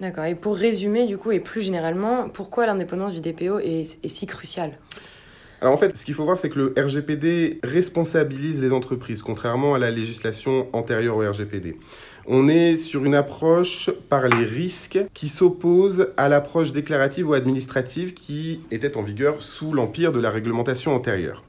D'accord. 0.00 0.24
Et 0.24 0.34
pour 0.34 0.56
résumer, 0.56 1.06
du 1.06 1.18
coup, 1.18 1.32
et 1.32 1.40
plus 1.40 1.60
généralement, 1.60 2.28
pourquoi 2.28 2.66
l'indépendance 2.66 3.20
du 3.20 3.20
DPO 3.20 3.58
est, 3.58 3.98
est 4.02 4.08
si 4.08 4.26
cruciale? 4.26 4.78
Alors 5.60 5.74
en 5.74 5.76
fait, 5.76 5.96
ce 5.96 6.04
qu'il 6.04 6.14
faut 6.14 6.24
voir, 6.24 6.38
c'est 6.38 6.50
que 6.50 6.58
le 6.58 6.74
RGPD 6.76 7.58
responsabilise 7.64 8.60
les 8.60 8.72
entreprises, 8.72 9.22
contrairement 9.22 9.74
à 9.74 9.78
la 9.78 9.90
législation 9.90 10.68
antérieure 10.72 11.16
au 11.16 11.28
RGPD. 11.28 11.76
On 12.26 12.48
est 12.48 12.76
sur 12.76 13.04
une 13.04 13.14
approche 13.14 13.90
par 14.08 14.28
les 14.28 14.44
risques 14.44 15.00
qui 15.14 15.28
s'oppose 15.28 16.08
à 16.16 16.28
l'approche 16.28 16.72
déclarative 16.72 17.30
ou 17.30 17.34
administrative 17.34 18.14
qui 18.14 18.60
était 18.70 18.96
en 18.96 19.02
vigueur 19.02 19.42
sous 19.42 19.72
l'empire 19.72 20.12
de 20.12 20.20
la 20.20 20.30
réglementation 20.30 20.94
antérieure. 20.94 21.42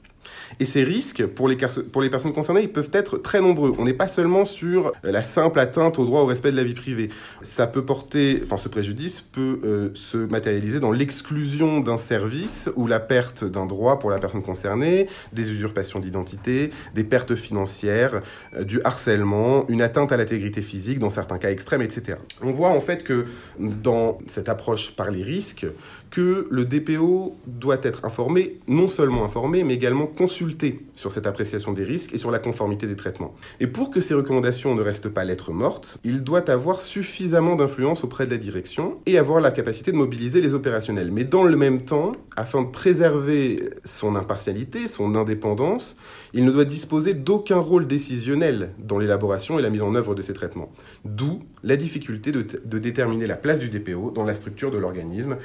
Et 0.58 0.64
ces 0.64 0.82
risques, 0.82 1.24
pour 1.26 1.48
les, 1.48 1.56
personnes 1.56 2.32
concernées, 2.32 2.62
ils 2.62 2.72
peuvent 2.72 2.90
être 2.92 3.18
très 3.18 3.40
nombreux. 3.40 3.74
On 3.78 3.84
n'est 3.84 3.94
pas 3.94 4.08
seulement 4.08 4.44
sur 4.44 4.92
la 5.02 5.22
simple 5.22 5.58
atteinte 5.58 5.98
au 5.98 6.04
droit 6.04 6.22
au 6.22 6.26
respect 6.26 6.50
de 6.50 6.56
la 6.56 6.64
vie 6.64 6.74
privée. 6.74 7.10
Ça 7.42 7.66
peut 7.66 7.84
porter, 7.84 8.40
enfin, 8.42 8.56
ce 8.56 8.68
préjudice 8.68 9.20
peut 9.20 9.60
euh, 9.64 9.90
se 9.94 10.16
matérialiser 10.16 10.80
dans 10.80 10.92
l'exclusion 10.92 11.80
d'un 11.80 11.98
service 11.98 12.70
ou 12.76 12.86
la 12.86 13.00
perte 13.00 13.44
d'un 13.44 13.66
droit 13.66 13.98
pour 13.98 14.10
la 14.10 14.18
personne 14.18 14.42
concernée, 14.42 15.08
des 15.32 15.50
usurpations 15.50 16.00
d'identité, 16.00 16.70
des 16.94 17.04
pertes 17.04 17.36
financières, 17.36 18.22
euh, 18.54 18.64
du 18.64 18.80
harcèlement, 18.84 19.66
une 19.68 19.82
atteinte 19.82 20.12
à 20.12 20.16
l'intégrité 20.16 20.62
physique 20.62 20.98
dans 20.98 21.10
certains 21.10 21.38
cas 21.38 21.50
extrêmes, 21.50 21.82
etc. 21.82 22.18
On 22.42 22.50
voit 22.50 22.70
en 22.70 22.80
fait 22.80 23.04
que 23.04 23.26
dans 23.58 24.18
cette 24.26 24.48
approche 24.48 24.92
par 24.92 25.10
les 25.10 25.22
risques, 25.22 25.66
que 26.10 26.46
le 26.50 26.64
DPO 26.64 27.36
doit 27.46 27.78
être 27.82 28.04
informé, 28.04 28.58
non 28.66 28.88
seulement 28.88 29.24
informé, 29.24 29.62
mais 29.64 29.74
également 29.74 30.06
consulté 30.06 30.80
sur 30.96 31.12
cette 31.12 31.26
appréciation 31.26 31.72
des 31.72 31.84
risques 31.84 32.14
et 32.14 32.18
sur 32.18 32.30
la 32.30 32.38
conformité 32.38 32.86
des 32.86 32.96
traitements. 32.96 33.34
Et 33.60 33.66
pour 33.66 33.90
que 33.90 34.00
ces 34.00 34.14
recommandations 34.14 34.74
ne 34.74 34.82
restent 34.82 35.08
pas 35.08 35.24
lettres 35.24 35.52
mortes, 35.52 35.98
il 36.04 36.22
doit 36.22 36.50
avoir 36.50 36.80
suffisamment 36.80 37.54
d'influence 37.54 38.02
auprès 38.04 38.26
de 38.26 38.32
la 38.32 38.38
direction 38.38 38.98
et 39.06 39.18
avoir 39.18 39.40
la 39.40 39.52
capacité 39.52 39.92
de 39.92 39.96
mobiliser 39.96 40.40
les 40.40 40.52
opérationnels. 40.52 41.10
Mais 41.12 41.24
dans 41.24 41.44
le 41.44 41.56
même 41.56 41.82
temps, 41.82 42.12
afin 42.36 42.62
de 42.62 42.68
préserver 42.68 43.70
son 43.84 44.16
impartialité, 44.16 44.88
son 44.88 45.14
indépendance, 45.14 45.96
il 46.34 46.44
ne 46.44 46.50
doit 46.50 46.64
disposer 46.64 47.14
d'aucun 47.14 47.58
rôle 47.58 47.86
décisionnel 47.86 48.70
dans 48.78 48.98
l'élaboration 48.98 49.58
et 49.58 49.62
la 49.62 49.70
mise 49.70 49.82
en 49.82 49.94
œuvre 49.94 50.14
de 50.14 50.22
ces 50.22 50.32
traitements. 50.32 50.72
D'où 51.04 51.42
la 51.62 51.76
difficulté 51.76 52.32
de, 52.32 52.44
de 52.64 52.78
déterminer 52.78 53.26
la 53.26 53.36
place 53.36 53.60
du 53.60 53.68
DPO 53.68 54.10
dans 54.10 54.24
la 54.24 54.34
structure 54.34 54.70
de 54.70 54.78
l'organisme 54.78 55.36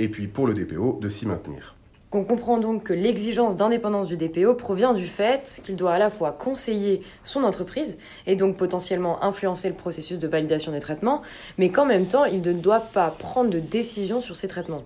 et 0.00 0.08
puis 0.08 0.26
pour 0.26 0.46
le 0.46 0.54
DPO 0.54 0.98
de 1.00 1.08
s'y 1.08 1.26
maintenir. 1.26 1.76
On 2.12 2.24
comprend 2.24 2.58
donc 2.58 2.84
que 2.84 2.92
l'exigence 2.92 3.54
d'indépendance 3.54 4.08
du 4.08 4.16
DPO 4.16 4.54
provient 4.54 4.94
du 4.94 5.06
fait 5.06 5.60
qu'il 5.62 5.76
doit 5.76 5.92
à 5.92 5.98
la 5.98 6.10
fois 6.10 6.32
conseiller 6.32 7.02
son 7.22 7.44
entreprise 7.44 7.98
et 8.26 8.34
donc 8.34 8.56
potentiellement 8.56 9.22
influencer 9.22 9.68
le 9.68 9.76
processus 9.76 10.18
de 10.18 10.26
validation 10.26 10.72
des 10.72 10.80
traitements, 10.80 11.22
mais 11.56 11.68
qu'en 11.68 11.86
même 11.86 12.08
temps, 12.08 12.24
il 12.24 12.40
ne 12.40 12.52
doit 12.52 12.80
pas 12.80 13.10
prendre 13.16 13.50
de 13.50 13.60
décision 13.60 14.20
sur 14.20 14.34
ces 14.34 14.48
traitements. 14.48 14.82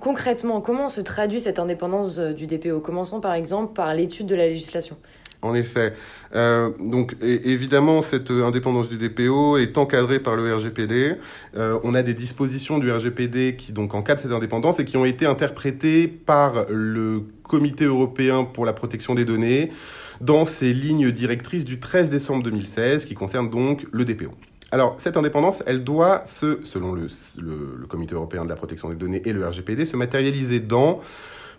Concrètement, 0.00 0.60
comment 0.60 0.88
se 0.88 1.00
traduit 1.00 1.40
cette 1.40 1.58
indépendance 1.58 2.18
euh, 2.18 2.32
du 2.32 2.46
DPO 2.46 2.80
Commençons 2.80 3.20
par 3.20 3.34
exemple 3.34 3.74
par 3.74 3.94
l'étude 3.94 4.26
de 4.26 4.34
la 4.34 4.46
législation. 4.46 4.96
En 5.42 5.54
effet. 5.54 5.94
Euh, 6.34 6.70
donc 6.78 7.16
évidemment, 7.22 8.02
cette 8.02 8.30
indépendance 8.30 8.88
du 8.88 8.98
DPO 8.98 9.56
est 9.56 9.78
encadrée 9.78 10.20
par 10.20 10.36
le 10.36 10.54
RGPD. 10.54 11.16
Euh, 11.56 11.78
on 11.82 11.94
a 11.94 12.02
des 12.02 12.14
dispositions 12.14 12.78
du 12.78 12.92
RGPD 12.92 13.56
qui 13.56 13.72
donc 13.72 13.94
encadrent 13.94 14.20
cette 14.20 14.32
indépendance 14.32 14.80
et 14.80 14.84
qui 14.84 14.96
ont 14.98 15.06
été 15.06 15.26
interprétées 15.26 16.08
par 16.08 16.66
le 16.68 17.22
Comité 17.42 17.84
européen 17.84 18.44
pour 18.44 18.64
la 18.64 18.72
protection 18.72 19.14
des 19.14 19.24
données 19.24 19.72
dans 20.20 20.44
ses 20.44 20.72
lignes 20.72 21.10
directrices 21.10 21.64
du 21.64 21.80
13 21.80 22.10
décembre 22.10 22.44
2016 22.44 23.06
qui 23.06 23.14
concernent 23.14 23.50
donc 23.50 23.86
le 23.90 24.04
DPO. 24.04 24.30
Alors, 24.72 24.94
cette 24.98 25.16
indépendance, 25.16 25.64
elle 25.66 25.82
doit 25.82 26.24
se, 26.26 26.60
selon 26.62 26.92
le, 26.92 27.08
le 27.38 27.86
Comité 27.88 28.14
européen 28.14 28.44
de 28.44 28.48
la 28.48 28.54
protection 28.54 28.88
des 28.88 28.94
données 28.94 29.22
et 29.24 29.32
le 29.32 29.44
RGPD, 29.44 29.84
se 29.84 29.96
matérialiser 29.96 30.60
dans 30.60 31.00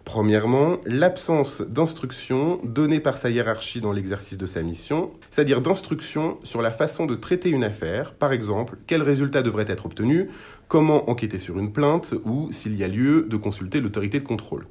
Premièrement, 0.03 0.77
l'absence 0.85 1.61
d'instruction 1.61 2.59
donnée 2.63 2.99
par 2.99 3.17
sa 3.17 3.29
hiérarchie 3.29 3.81
dans 3.81 3.91
l'exercice 3.91 4.37
de 4.37 4.45
sa 4.45 4.61
mission, 4.63 5.11
c'est-à-dire 5.29 5.61
d'instruction 5.61 6.37
sur 6.43 6.61
la 6.61 6.71
façon 6.71 7.05
de 7.05 7.15
traiter 7.15 7.49
une 7.49 7.63
affaire, 7.63 8.13
par 8.13 8.33
exemple, 8.33 8.77
quel 8.87 9.03
résultat 9.03 9.43
devrait 9.43 9.65
être 9.67 9.85
obtenu, 9.85 10.29
comment 10.67 11.09
enquêter 11.09 11.37
sur 11.37 11.59
une 11.59 11.71
plainte 11.71 12.15
ou 12.25 12.51
s'il 12.51 12.75
y 12.75 12.83
a 12.83 12.87
lieu 12.87 13.27
de 13.29 13.37
consulter 13.37 13.79
l'autorité 13.79 14.19
de 14.19 14.25
contrôle. 14.25 14.65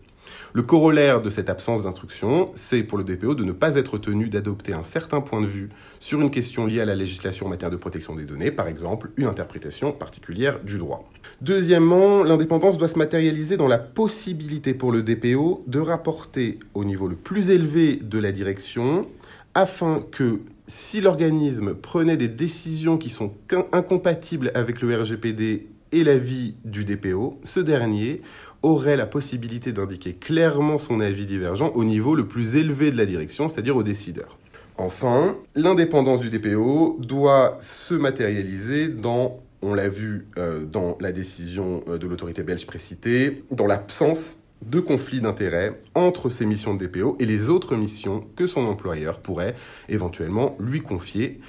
Le 0.53 0.63
corollaire 0.63 1.23
de 1.23 1.31
cette 1.31 1.49
absence 1.49 1.85
d'instruction, 1.85 2.51
c'est 2.55 2.83
pour 2.83 2.99
le 2.99 3.05
DPO 3.05 3.37
de 3.37 3.45
ne 3.45 3.53
pas 3.53 3.77
être 3.77 3.99
tenu 3.99 4.29
d'adopter 4.29 4.73
un 4.73 4.83
certain 4.83 5.21
point 5.21 5.41
de 5.41 5.47
vue 5.47 5.69
sur 6.01 6.21
une 6.21 6.31
question 6.31 6.67
liée 6.67 6.81
à 6.81 6.85
la 6.85 6.97
législation 6.97 7.47
en 7.47 7.51
matière 7.51 7.71
de 7.71 7.77
protection 7.77 8.17
des 8.17 8.25
données, 8.25 8.51
par 8.51 8.67
exemple 8.67 9.11
une 9.17 9.27
interprétation 9.27 9.93
particulière 9.93 10.59
du 10.59 10.79
droit. 10.79 11.09
Deuxièmement, 11.41 12.25
l'indépendance 12.25 12.79
doit 12.79 12.89
se 12.89 12.99
matérialiser 12.99 13.57
dans 13.57 13.69
la 13.69 13.79
possibilité 13.79 14.75
pour 14.75 14.91
le 14.91 15.05
DPO 15.05 15.63
de 15.69 15.79
rapporter 15.79 16.59
au 16.75 16.85
niveau 16.85 17.07
le 17.07 17.15
plus 17.15 17.51
élevé 17.51 17.95
de 17.95 18.19
la 18.19 18.33
direction 18.33 19.07
afin 19.55 20.03
que 20.11 20.41
si 20.67 21.01
l'organisme 21.01 21.75
prenait 21.75 22.17
des 22.17 22.29
décisions 22.29 22.99
qui 22.99 23.11
sont 23.11 23.33
incompatibles 23.73 24.51
avec 24.55 24.83
le 24.83 25.01
RGPD 25.01 25.69
et 25.93 26.05
l'avis 26.05 26.55
du 26.65 26.85
DPO, 26.85 27.41
ce 27.45 27.61
dernier 27.61 28.23
aurait 28.63 28.97
la 28.97 29.07
possibilité 29.07 29.73
d'indiquer 29.73 30.13
clairement 30.13 30.79
son 30.79 31.01
avis 31.01 31.27
divergent 31.27 31.73
au 31.75 31.85
niveau 31.85 32.15
le 32.15 32.27
plus 32.27 32.57
élevé 32.57 32.91
de 32.91 32.97
la 32.97 33.07
direction, 33.07 33.49
c'est-à-dire 33.49 33.77
au 33.77 33.83
décideur. 33.83 34.39
Enfin, 34.77 35.37
l'indépendance 35.55 36.21
du 36.21 36.31
DPO 36.31 36.99
doit 37.01 37.57
se 37.61 37.95
matérialiser 37.95 38.89
dans, 38.89 39.41
on 39.63 39.75
l'a 39.75 39.89
vu 39.89 40.27
euh, 40.39 40.65
dans 40.65 40.97
la 41.01 41.13
décision 41.13 41.85
euh, 41.89 41.99
de 41.99 42.07
l'autorité 42.07 42.43
belge 42.43 42.67
précitée, 42.67 43.45
dans 43.51 43.67
l'absence 43.67 44.39
de 44.63 44.81
conflit 44.81 45.21
d'intérêts 45.21 45.79
entre 45.95 46.29
ses 46.29 46.47
missions 46.47 46.75
de 46.75 46.87
DPO 46.87 47.17
et 47.19 47.27
les 47.27 47.49
autres 47.49 47.77
missions 47.77 48.25
que 48.37 48.47
son 48.47 48.67
employeur 48.67 49.21
pourrait 49.21 49.55
éventuellement 49.89 50.57
lui 50.61 50.81
confier 50.81 51.41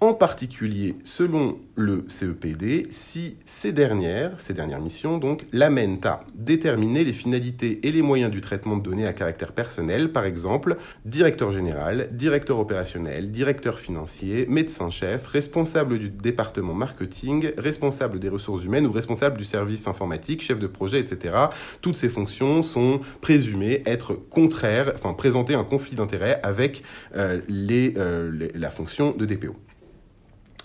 en 0.00 0.12
particulier 0.12 0.96
selon 1.04 1.58
le 1.74 2.04
CEPD, 2.08 2.88
si 2.90 3.36
ces 3.46 3.72
dernières, 3.72 4.38
ces 4.38 4.52
dernières 4.52 4.80
missions 4.80 5.16
donc, 5.16 5.46
l'amènent 5.52 6.00
à 6.04 6.20
déterminer 6.34 7.02
les 7.02 7.14
finalités 7.14 7.80
et 7.86 7.92
les 7.92 8.02
moyens 8.02 8.30
du 8.30 8.42
traitement 8.42 8.76
de 8.76 8.82
données 8.82 9.06
à 9.06 9.14
caractère 9.14 9.52
personnel, 9.52 10.12
par 10.12 10.26
exemple 10.26 10.76
directeur 11.06 11.50
général, 11.50 12.08
directeur 12.12 12.58
opérationnel, 12.58 13.32
directeur 13.32 13.78
financier, 13.78 14.46
médecin-chef, 14.48 15.26
responsable 15.26 15.98
du 15.98 16.10
département 16.10 16.74
marketing, 16.74 17.52
responsable 17.56 18.18
des 18.18 18.28
ressources 18.28 18.64
humaines 18.64 18.86
ou 18.86 18.92
responsable 18.92 19.38
du 19.38 19.44
service 19.44 19.86
informatique, 19.88 20.42
chef 20.42 20.58
de 20.58 20.66
projet, 20.66 21.00
etc. 21.00 21.34
Toutes 21.80 21.96
ces 21.96 22.10
fonctions 22.10 22.62
sont 22.62 23.00
présumées 23.22 23.82
être 23.86 24.14
contraires, 24.14 24.92
enfin 24.94 25.14
présenter 25.14 25.54
un 25.54 25.64
conflit 25.64 25.96
d'intérêts 25.96 26.38
avec 26.42 26.82
euh, 27.16 27.40
euh, 27.50 28.48
la 28.54 28.70
fonction 28.70 29.12
de 29.12 29.24
DPO. 29.24 29.56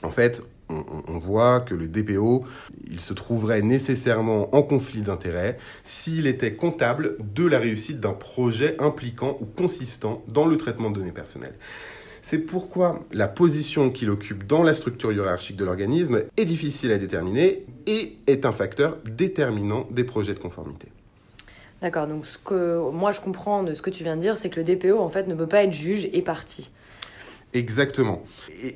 En 0.03 0.10
fait, 0.10 0.41
on, 0.70 1.17
voit 1.17 1.60
que 1.60 1.75
le 1.75 1.88
DPO, 1.88 2.43
se 2.98 3.13
trouverait 3.13 3.62
nécessairement 3.62 4.53
en 4.55 4.63
conflit 4.63 5.01
d'intérêts 5.01 5.58
s'il 5.84 6.27
était 6.27 6.53
comptable 6.53 7.17
de 7.20 7.46
la 7.46 7.60
réussite 7.60 8.00
d'un 8.00 8.13
projet 8.13 8.75
impliquant 8.79 9.38
ou 9.41 9.46
consistant 9.46 10.24
dans 10.27 10.46
le 10.46 10.58
traitement 10.58 10.89
de 10.89 11.00
données 11.00 11.12
personnelles. 11.12 11.55
C'est 12.22 12.38
pourquoi 12.38 13.03
la 13.12 13.27
position 13.27 13.89
qu'il 13.89 14.10
occupe 14.10 14.46
dans 14.46 14.63
la 14.63 14.74
structure 14.74 15.12
hiérarchique 15.12 15.58
de 15.58 15.65
l'organisme 15.65 16.24
est 16.38 16.46
difficile 16.46 16.91
à 16.91 16.98
déterminer 16.98 17.65
et 17.88 18.17
est 18.27 18.46
un 18.46 18.51
facteur 18.51 18.98
déterminant 19.05 19.88
des 19.89 20.03
projets 20.03 20.34
de 20.34 20.39
conformité. 20.39 20.88
D'accord, 21.81 22.05
donc 22.05 22.25
ce 22.25 22.38
que 22.38 22.91
moi 22.91 23.12
je 23.12 23.20
comprends 23.20 23.63
de 23.63 23.74
ce 23.74 23.81
que 23.81 23.89
tu 23.89 24.03
viens 24.03 24.15
de 24.15 24.22
dire, 24.22 24.38
c'est 24.38 24.50
que 24.50 24.60
le 24.60 24.63
DPO 24.63 25.00
en 25.00 25.10
fait 25.10 25.27
ne 25.27 25.34
peut 25.34 25.48
pas 25.48 25.63
être 25.63 25.74
juge 25.74 26.08
et 26.13 26.22
partie. 26.22 26.70
Exactement. 27.53 28.24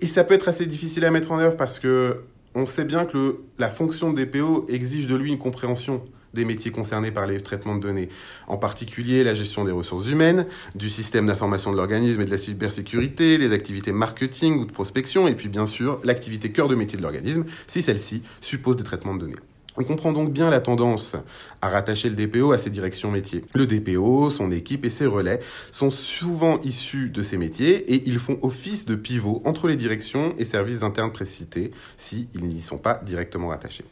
Et, 0.02 0.06
ça 0.06 0.24
peut 0.24 0.34
être 0.34 0.48
assez 0.48 0.66
difficile 0.66 1.06
à 1.06 1.12
mettre 1.12 1.32
en 1.32 1.40
œuvre 1.40 1.58
parce 1.58 1.80
que 1.80 2.22
on 2.56 2.66
sait 2.66 2.86
bien 2.86 3.06
que 3.06 3.40
la 3.60 3.70
fonction 3.70 4.14
de 4.14 4.24
DPO 4.24 4.68
exige 4.70 5.08
de 5.08 5.16
lui 5.16 5.32
une 5.32 5.38
compréhension 5.38 6.02
des 6.34 6.46
métiers 6.46 6.72
concernés 6.72 7.12
par 7.12 7.26
les 7.26 7.40
traitements 7.42 7.76
de 7.76 7.82
données, 7.82 8.10
en 8.48 8.58
particulier 8.58 9.24
la 9.24 9.34
gestion 9.34 9.64
des 9.64 9.72
ressources 9.72 10.08
humaines, 10.08 10.46
du 10.76 10.90
système 10.90 11.26
d'information 11.26 11.72
de 11.72 11.78
l'organisme 11.78 12.22
et 12.22 12.26
de 12.26 12.32
la 12.32 12.38
cybersécurité, 12.38 13.38
les 13.38 13.54
activités 13.54 13.92
marketing 13.92 14.60
ou 14.60 14.66
de 14.66 14.72
prospection, 14.72 15.28
et 15.28 15.34
puis 15.34 15.50
bien 15.50 15.66
sûr 15.66 16.00
l'activité 16.04 16.52
cœur 16.52 16.68
de 16.68 16.76
métier 16.76 16.98
de 16.98 17.04
l'organisme, 17.04 17.46
si 17.68 17.82
celle-ci 17.82 18.22
suppose 18.42 18.76
des 18.76 18.84
traitements 18.84 19.16
de 19.16 19.22
données. 19.22 19.36
On 19.78 19.84
comprend 19.84 20.14
donc 20.14 20.32
bien 20.32 20.50
la 20.50 20.62
tendance 20.62 21.16
à 21.62 21.70
rattacher 21.70 22.10
le 22.10 22.16
DPO 22.16 22.54
à 22.54 22.58
ses 22.58 22.70
directions 22.70 23.12
métiers. 23.12 23.44
Le 23.54 23.66
DPO, 23.66 24.30
son 24.30 24.52
équipe 24.52 24.86
et 24.86 24.90
ses 24.90 25.06
relais 25.06 25.42
sont 25.72 25.90
souvent 25.90 26.62
issus 26.62 27.10
de 27.10 27.22
ces 27.22 27.38
métiers 27.38 27.94
et 27.94 28.04
ils 28.08 28.20
font 28.20 28.40
office 28.42 28.86
de 28.86 28.96
pivot 28.96 29.42
entre 29.44 29.68
les 29.68 29.76
directions 29.76 30.34
et 30.38 30.46
services 30.46 30.84
internes 30.84 31.12
précités 31.12 31.72
s'ils 31.98 32.28
n'y 32.36 32.62
sont 32.62 32.78
pas 32.78 33.02
directement 33.06 33.50
rattachés. 33.50 33.86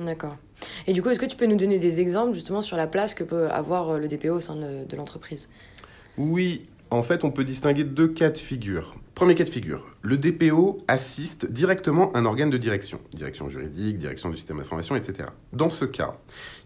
D'accord. 0.00 0.36
Et 0.86 0.92
du 0.92 1.02
coup, 1.02 1.10
est-ce 1.10 1.18
que 1.18 1.26
tu 1.26 1.36
peux 1.36 1.46
nous 1.46 1.56
donner 1.56 1.78
des 1.78 2.00
exemples 2.00 2.34
justement 2.34 2.62
sur 2.62 2.76
la 2.76 2.86
place 2.86 3.14
que 3.14 3.24
peut 3.24 3.50
avoir 3.50 3.90
euh, 3.90 3.98
le 3.98 4.08
DPO 4.08 4.36
au 4.36 4.40
sein 4.40 4.56
de, 4.56 4.96
l'entreprise? 4.96 5.48
Oui, 6.16 6.62
en 6.90 7.02
fait, 7.02 7.24
on 7.24 7.30
peut 7.30 7.44
distinguer 7.44 7.84
deux 7.84 8.08
cas 8.08 8.30
de 8.30 8.38
figure. 8.38 8.94
Premier 9.18 9.34
cas 9.34 9.42
de 9.42 9.50
figure, 9.50 9.84
le 10.02 10.16
DPO 10.16 10.78
assiste 10.86 11.50
directement 11.50 12.16
un 12.16 12.24
organe 12.24 12.50
de 12.50 12.56
direction, 12.56 13.00
direction 13.12 13.48
juridique, 13.48 13.98
direction 13.98 14.30
du 14.30 14.36
système 14.36 14.58
d'information, 14.58 14.94
etc. 14.94 15.30
Dans 15.52 15.70
ce 15.70 15.84
cas, 15.84 16.18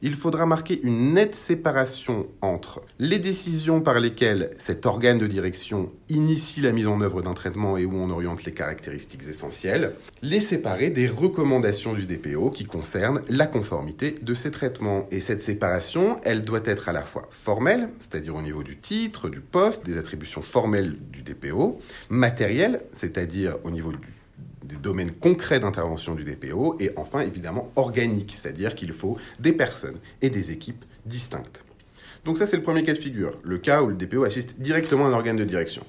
il 0.03 0.15
faudra 0.15 0.45
marquer 0.45 0.79
une 0.83 1.15
nette 1.15 1.35
séparation 1.35 2.27
entre 2.43 2.83
les 2.99 3.19
décisions 3.19 3.81
par 3.81 4.01
lesquelles 4.01 4.51
cet 4.59 4.85
organe 4.85 5.17
de 5.17 5.27
direction 5.27 5.89
initie 6.11 6.61
la 6.61 6.73
mise 6.73 6.89
en 6.89 7.01
œuvre 7.01 7.23
d'un 7.23 7.33
traitement 7.33 7.79
et 7.79 7.87
où 7.87 7.97
on 7.97 8.11
oriente 8.11 8.45
les 8.45 8.53
caractéristiques 8.53 9.27
essentielles, 9.27 9.95
les 10.21 10.41
séparer 10.41 10.91
des 10.91 11.09
recommandations 11.09 11.95
du 11.95 12.05
DPO 12.05 12.51
qui 12.51 12.65
concernent 12.65 13.23
la 13.31 13.47
conformité 13.47 14.15
de 14.21 14.35
ces 14.35 14.51
traitements. 14.51 15.07
Et 15.11 15.21
cette 15.21 15.41
séparation, 15.41 16.21
elle 16.23 16.43
doit 16.43 16.61
être 16.67 16.91
à 16.91 16.93
la 16.93 17.03
fois 17.03 17.27
formelle, 17.31 17.89
c'est-à-dire 17.99 18.37
au 18.37 18.43
niveau 18.43 18.63
du 18.63 18.77
titre, 18.77 19.31
du 19.31 19.41
poste, 19.41 19.87
des 19.87 19.97
attributions 19.97 20.43
formelles 20.43 20.99
du 21.11 21.23
DPO, 21.23 21.81
matérielle, 22.11 22.42
c'est-à-dire 22.93 23.57
au 23.65 23.71
niveau 23.71 23.93
des 24.65 24.77
domaines 24.77 25.13
concrets 25.13 25.61
d'intervention 25.61 26.15
du 26.15 26.25
DPO, 26.25 26.77
et 26.81 26.91
enfin 26.97 27.21
évidemment 27.21 27.71
organique, 27.77 28.37
c'est-à-dire 28.41 28.75
qu'il 28.75 28.93
faut 28.93 29.17
des 29.39 29.53
personnes 29.53 29.99
et 30.21 30.31
des 30.31 30.51
équipes 30.51 30.85
distinctes. 31.05 31.65
Donc 32.25 32.39
ça 32.39 32.47
c'est 32.47 32.57
le 32.57 32.63
premier 32.63 32.85
cas 32.85 32.93
de 32.93 32.99
figure, 32.99 33.33
le 33.43 33.59
cas 33.59 33.83
où 33.83 33.89
le 33.89 33.95
DPO 33.95 34.25
assiste 34.25 34.55
directement 34.59 35.07
à 35.07 35.09
un 35.09 35.13
organe 35.13 35.37
de 35.37 35.45
direction. 35.45 35.85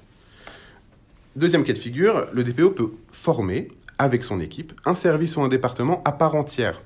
Deuxième 1.36 1.64
cas 1.64 1.74
de 1.74 1.78
figure, 1.78 2.28
le 2.34 2.44
DPO 2.44 2.72
peut 2.72 2.92
former, 3.12 3.70
avec 3.98 4.24
son 4.24 4.40
équipe, 4.40 4.74
un 4.86 4.96
service 4.96 5.38
ou 5.38 5.42
un 5.42 5.48
département 5.48 6.02
à 6.06 6.12
part 6.12 6.36
entière. 6.36 6.82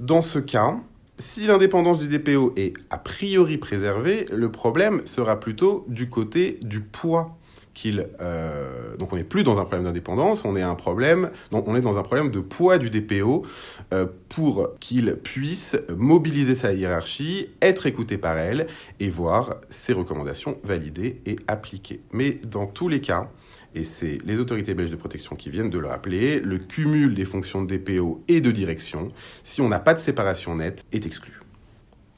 Dans 0.00 0.22
ce 0.22 0.38
cas, 0.38 0.76
si 1.18 1.46
l'indépendance 1.46 1.98
du 1.98 2.08
DPO 2.08 2.52
est 2.56 2.74
a 2.90 2.98
priori 2.98 3.56
préservée, 3.56 4.26
le 4.30 4.50
problème 4.50 5.02
sera 5.06 5.40
plutôt 5.40 5.86
du 5.88 6.10
côté 6.10 6.58
du 6.62 6.80
poids 6.80 7.36
qu'il. 7.76 8.08
Euh, 8.20 8.96
donc 8.96 9.12
on 9.12 9.16
n'est 9.16 9.24
plus 9.24 9.44
dans 9.44 9.58
un 9.58 9.64
problème 9.64 9.84
d'indépendance, 9.84 10.44
on 10.44 10.56
est 10.56 10.62
un 10.62 10.74
problème. 10.74 11.30
Donc 11.52 11.68
on 11.68 11.76
est 11.76 11.80
dans 11.80 11.98
un 11.98 12.02
problème 12.02 12.30
de 12.30 12.40
poids 12.40 12.78
du 12.78 12.90
DPO 12.90 13.44
euh, 13.92 14.06
pour 14.28 14.70
qu'il 14.80 15.14
puisse 15.16 15.76
mobiliser 15.94 16.54
sa 16.54 16.72
hiérarchie, 16.72 17.50
être 17.62 17.86
écouté 17.86 18.18
par 18.18 18.38
elle 18.38 18.66
et 18.98 19.10
voir 19.10 19.56
ses 19.68 19.92
recommandations 19.92 20.58
validées 20.64 21.20
et 21.26 21.36
appliquées. 21.46 22.00
Mais 22.12 22.40
dans 22.50 22.66
tous 22.66 22.88
les 22.88 23.00
cas, 23.00 23.30
et 23.74 23.84
c'est 23.84 24.18
les 24.24 24.40
autorités 24.40 24.72
belges 24.72 24.90
de 24.90 24.96
protection 24.96 25.36
qui 25.36 25.50
viennent 25.50 25.68
de 25.68 25.78
le 25.78 25.88
rappeler, 25.88 26.40
le 26.40 26.58
cumul 26.58 27.14
des 27.14 27.26
fonctions 27.26 27.62
de 27.62 27.76
DPO 27.76 28.24
et 28.26 28.40
de 28.40 28.50
direction, 28.50 29.08
si 29.42 29.60
on 29.60 29.68
n'a 29.68 29.80
pas 29.80 29.92
de 29.92 29.98
séparation 29.98 30.56
nette, 30.56 30.86
est 30.92 31.04
exclu. 31.04 31.40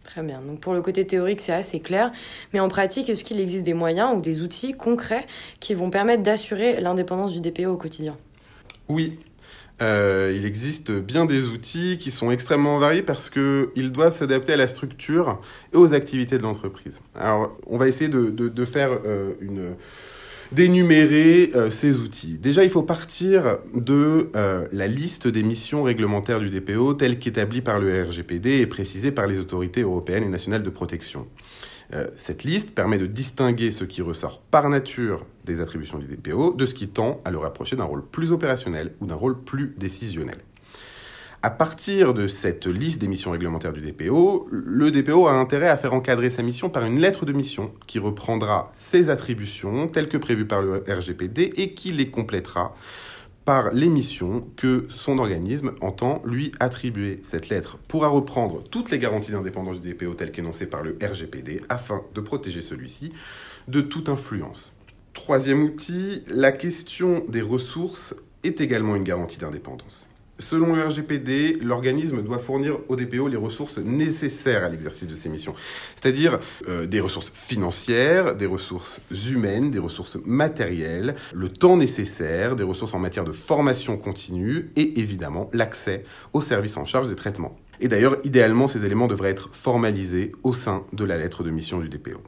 Très 0.09 0.23
bien. 0.23 0.41
Donc 0.41 0.61
pour 0.61 0.73
le 0.73 0.81
côté 0.81 1.07
théorique, 1.07 1.43
c'est 1.43 1.53
assez 1.53 1.81
clair. 1.81 2.11
Mais 2.55 2.61
en 2.61 2.69
pratique, 2.69 3.11
est-ce 3.11 3.25
qu'il 3.25 3.39
existe 3.41 3.67
des 3.67 3.75
moyens 3.75 4.17
ou 4.17 4.23
des 4.23 4.41
outils 4.41 4.73
concrets 4.73 5.27
qui 5.61 5.75
vont 5.75 5.91
permettre 5.91 6.23
d'assurer 6.23 6.81
l'indépendance 6.81 7.39
du 7.39 7.43
DPO 7.43 7.73
au 7.73 7.77
quotidien? 7.77 8.17
Oui. 8.89 9.19
Euh, 9.83 10.33
il 10.35 10.47
existe 10.47 10.91
bien 10.91 11.27
des 11.27 11.45
outils 11.45 11.99
qui 11.99 12.11
sont 12.11 12.31
extrêmement 12.31 12.79
variés 12.79 13.03
parce 13.03 13.29
qu'ils 13.29 13.93
doivent 13.93 14.15
s'adapter 14.15 14.55
à 14.55 14.57
la 14.57 14.67
structure 14.67 15.43
et 15.75 15.77
aux 15.77 15.93
activités 15.93 16.39
de 16.39 16.43
l'entreprise. 16.43 17.01
Alors, 17.15 17.55
on 17.67 17.77
va 17.77 17.87
essayer 17.87 18.09
de, 18.09 18.65
faire 18.65 18.89
euh, 19.05 19.35
une 19.43 19.75
d'énumérer 20.53 21.53
euh, 21.55 21.71
ces 21.71 21.99
outils. 21.99 22.39
Déjà, 22.39 22.65
il 22.65 22.71
faut 22.71 22.83
partir 22.83 23.59
de 23.75 24.31
euh, 24.35 24.67
la 24.73 24.87
liste 24.87 25.29
des 25.29 25.43
missions 25.43 25.83
réglementaires 25.83 26.41
du 26.41 26.51
DPO 26.51 26.95
telle 26.95 27.19
qu'établie 27.19 27.61
par 27.61 27.79
le 27.79 28.03
RGPD 28.03 28.61
et 28.61 28.67
précisée 28.67 29.13
par 29.13 29.27
les 29.27 29.39
autorités 29.39 29.83
européennes 29.83 30.25
et 30.25 30.29
nationales 30.29 30.63
de 30.63 30.71
protection. 30.71 31.27
Euh, 31.95 32.07
cette 32.17 32.45
liste 32.45 32.73
permet 32.75 32.99
de 32.99 33.07
distinguer 33.07 33.71
ce 33.71 33.85
qui 33.85 34.03
ressort 34.03 34.43
par 34.43 34.69
nature 34.69 35.25
des 35.45 35.61
attributions 35.61 35.99
du 35.99 36.07
DPO 36.07 36.53
de 36.53 36.67
ce 36.67 36.75
qui 36.75 36.89
tend 36.89 37.23
à 37.25 37.31
le 37.31 37.39
rapprocher 37.39 37.77
d'un 37.77 37.85
rôle 37.85 38.05
plus 38.05 38.33
opérationnel 38.33 38.93
ou 39.01 39.07
d'un 39.07 39.15
rôle 39.15 39.43
plus 39.43 39.75
décisionnel. 39.79 40.37
À 41.41 41.51
partir 41.51 42.15
de 42.15 42.27
cette 42.27 42.67
liste 42.67 43.01
des 43.01 43.07
missions 43.07 43.31
réglementaires 43.31 43.73
du 43.73 43.81
DPO, 43.81 44.49
le 44.51 44.91
DPO 44.91 45.29
a 45.29 45.35
intérêt 45.35 45.69
à 45.69 45.77
faire 45.77 45.95
encadrer 45.95 46.31
sa 46.31 46.43
mission 46.43 46.69
par 46.69 46.85
une 46.85 46.99
lettre 46.99 47.27
de 47.27 47.33
mission 47.33 47.71
qui 47.87 48.01
reprendra 48.01 48.73
ses 48.75 49.09
attributions 49.09 49.87
telles 49.87 50.09
que 50.09 50.17
prévues 50.17 50.47
par 50.47 50.63
le 50.63 50.83
RGPD 50.89 51.53
et 51.57 51.75
qui 51.75 51.93
les 51.93 52.11
complétera 52.11 52.75
par 53.45 53.73
les 53.73 53.87
missions 53.87 54.49
que 54.57 54.87
son 54.89 55.21
organisme 55.21 55.75
entend 55.81 56.23
lui 56.25 56.51
attribuer. 56.59 57.21
Cette 57.23 57.51
lettre 57.51 57.79
pourra 57.87 58.09
reprendre 58.09 58.65
toutes 58.65 58.91
les 58.91 58.99
garanties 58.99 59.31
d'indépendance 59.31 59.81
du 59.81 59.95
DPO 59.95 60.15
telles 60.15 60.33
qu'énoncées 60.33 60.67
par 60.67 60.83
le 60.83 60.99
RGPD 61.01 61.61
afin 61.69 62.03
de 62.17 62.21
protéger 62.21 62.63
celui-ci 62.63 63.13
de 63.69 63.81
toute 63.81 64.09
influence. 64.09 64.77
Troisième 65.15 65.63
outil, 65.63 66.25
la 66.27 66.51
question 66.51 67.23
des 67.29 67.43
ressources 67.43 68.17
est 68.43 68.61
également 68.61 68.97
une 68.97 69.05
garantie 69.05 69.39
d'indépendance. 69.39 70.09
Selon 70.39 70.75
le 70.75 70.87
RGPD, 70.87 71.59
l'organisme 71.63 72.23
doit 72.23 72.39
fournir 72.39 72.79
au 72.89 72.95
DPO 72.95 73.27
les 73.27 73.37
ressources 73.37 73.79
nécessaires 73.79 74.63
à 74.63 74.69
l'exercice 74.69 75.09
de 75.09 75.17
ses 75.17 75.29
missions, 75.29 75.55
c'est-à-dire 76.01 76.39
euh, 76.69 76.87
des 76.87 77.01
ressources 77.01 77.31
financières, 77.35 78.37
des 78.37 78.47
ressources 78.47 79.01
humaines, 79.29 79.71
des 79.71 79.81
ressources 79.81 80.17
matérielles, 80.25 81.17
le 81.35 81.49
temps 81.49 81.77
nécessaire, 81.77 82.55
des 82.55 82.63
ressources 82.63 82.95
en 82.95 83.01
matière 83.01 83.25
de 83.25 83.33
formation 83.33 83.97
continue 83.97 84.71
et 84.77 85.01
évidemment 85.01 85.51
l'accès 85.53 86.05
aux 86.33 86.41
services 86.41 86.77
en 86.77 86.85
charge 86.85 87.09
des 87.09 87.17
traitements. 87.17 87.57
Et 87.81 87.89
d'ailleurs, 87.89 88.17
idéalement, 88.23 88.69
ces 88.69 88.85
éléments 88.85 89.09
devraient 89.09 89.31
être 89.31 89.51
formalisés 89.53 90.33
au 90.45 90.53
sein 90.53 90.85
de 90.93 91.05
la 91.05 91.17
lettre 91.17 91.43
de 91.43 91.51
mission 91.51 91.81
du 91.81 91.89
DPO. 91.89 92.21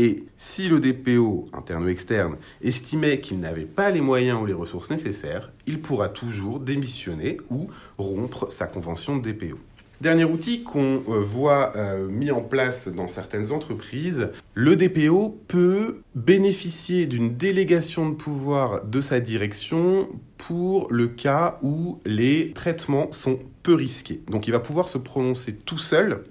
Et 0.00 0.26
si 0.36 0.68
le 0.68 0.78
DPO, 0.78 1.46
interne 1.52 1.84
ou 1.84 1.88
externe, 1.88 2.36
estimait 2.62 3.18
qu'il 3.18 3.40
n'avait 3.40 3.64
pas 3.64 3.90
les 3.90 4.00
moyens 4.00 4.40
ou 4.40 4.46
les 4.46 4.52
ressources 4.52 4.90
nécessaires, 4.90 5.50
il 5.66 5.80
pourra 5.80 6.08
toujours 6.08 6.60
démissionner 6.60 7.38
ou 7.50 7.68
rompre 7.98 8.46
sa 8.52 8.68
convention 8.68 9.16
de 9.16 9.28
DPO. 9.28 9.58
Dernier 10.00 10.24
outil 10.24 10.62
qu'on 10.62 11.02
euh, 11.08 11.18
voit 11.18 11.72
euh, 11.74 12.06
mis 12.06 12.30
en 12.30 12.40
place 12.40 12.86
dans 12.86 13.08
certaines 13.08 13.50
entreprises, 13.50 14.30
le 14.54 14.76
DPO 14.76 15.36
peut 15.48 16.02
bénéficier 16.14 17.06
d'une 17.06 17.36
délégation 17.36 18.08
de 18.08 18.14
pouvoir 18.14 18.84
de 18.84 19.00
sa 19.00 19.18
direction 19.18 20.08
pour 20.36 20.86
le 20.92 21.08
cas 21.08 21.58
où 21.64 21.98
les 22.06 22.52
traitements 22.52 23.10
sont 23.10 23.40
peu 23.64 23.74
risqués. 23.74 24.20
Donc 24.30 24.46
il 24.46 24.52
va 24.52 24.60
pouvoir 24.60 24.86
se 24.86 24.98
prononcer 24.98 25.52
tout 25.52 25.78
seul 25.78 26.22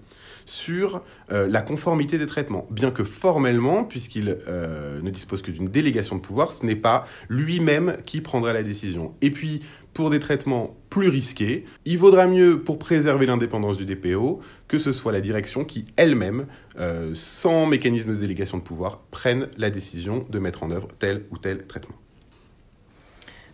sur 0.47 1.03
euh, 1.31 1.45
la 1.47 1.61
conformité 1.61 2.17
des 2.17 2.25
traitements. 2.25 2.65
Bien 2.71 2.89
que 2.89 3.03
formellement, 3.03 3.83
puisqu'il 3.83 4.37
euh, 4.47 4.99
ne 5.01 5.11
dispose 5.11 5.43
que 5.43 5.51
d'une 5.51 5.67
délégation 5.67 6.15
de 6.15 6.21
pouvoir, 6.21 6.51
ce 6.51 6.65
n'est 6.65 6.75
pas 6.75 7.05
lui-même 7.29 7.97
qui 8.05 8.21
prendra 8.21 8.53
la 8.53 8.63
décision. 8.63 9.13
Et 9.21 9.29
puis, 9.29 9.61
pour 9.93 10.09
des 10.09 10.19
traitements 10.19 10.75
plus 10.89 11.09
risqués, 11.09 11.65
il 11.85 11.97
vaudra 11.97 12.27
mieux, 12.27 12.61
pour 12.61 12.79
préserver 12.79 13.25
l'indépendance 13.25 13.77
du 13.77 13.85
DPO, 13.85 14.41
que 14.67 14.79
ce 14.79 14.93
soit 14.93 15.11
la 15.11 15.21
direction 15.21 15.65
qui 15.65 15.85
elle-même, 15.97 16.47
euh, 16.79 17.11
sans 17.13 17.65
mécanisme 17.65 18.09
de 18.09 18.15
délégation 18.15 18.57
de 18.57 18.63
pouvoir, 18.63 18.99
prenne 19.11 19.49
la 19.57 19.69
décision 19.69 20.25
de 20.29 20.39
mettre 20.39 20.63
en 20.63 20.71
œuvre 20.71 20.87
tel 20.97 21.25
ou 21.31 21.37
tel 21.37 21.67
traitement. 21.67 21.95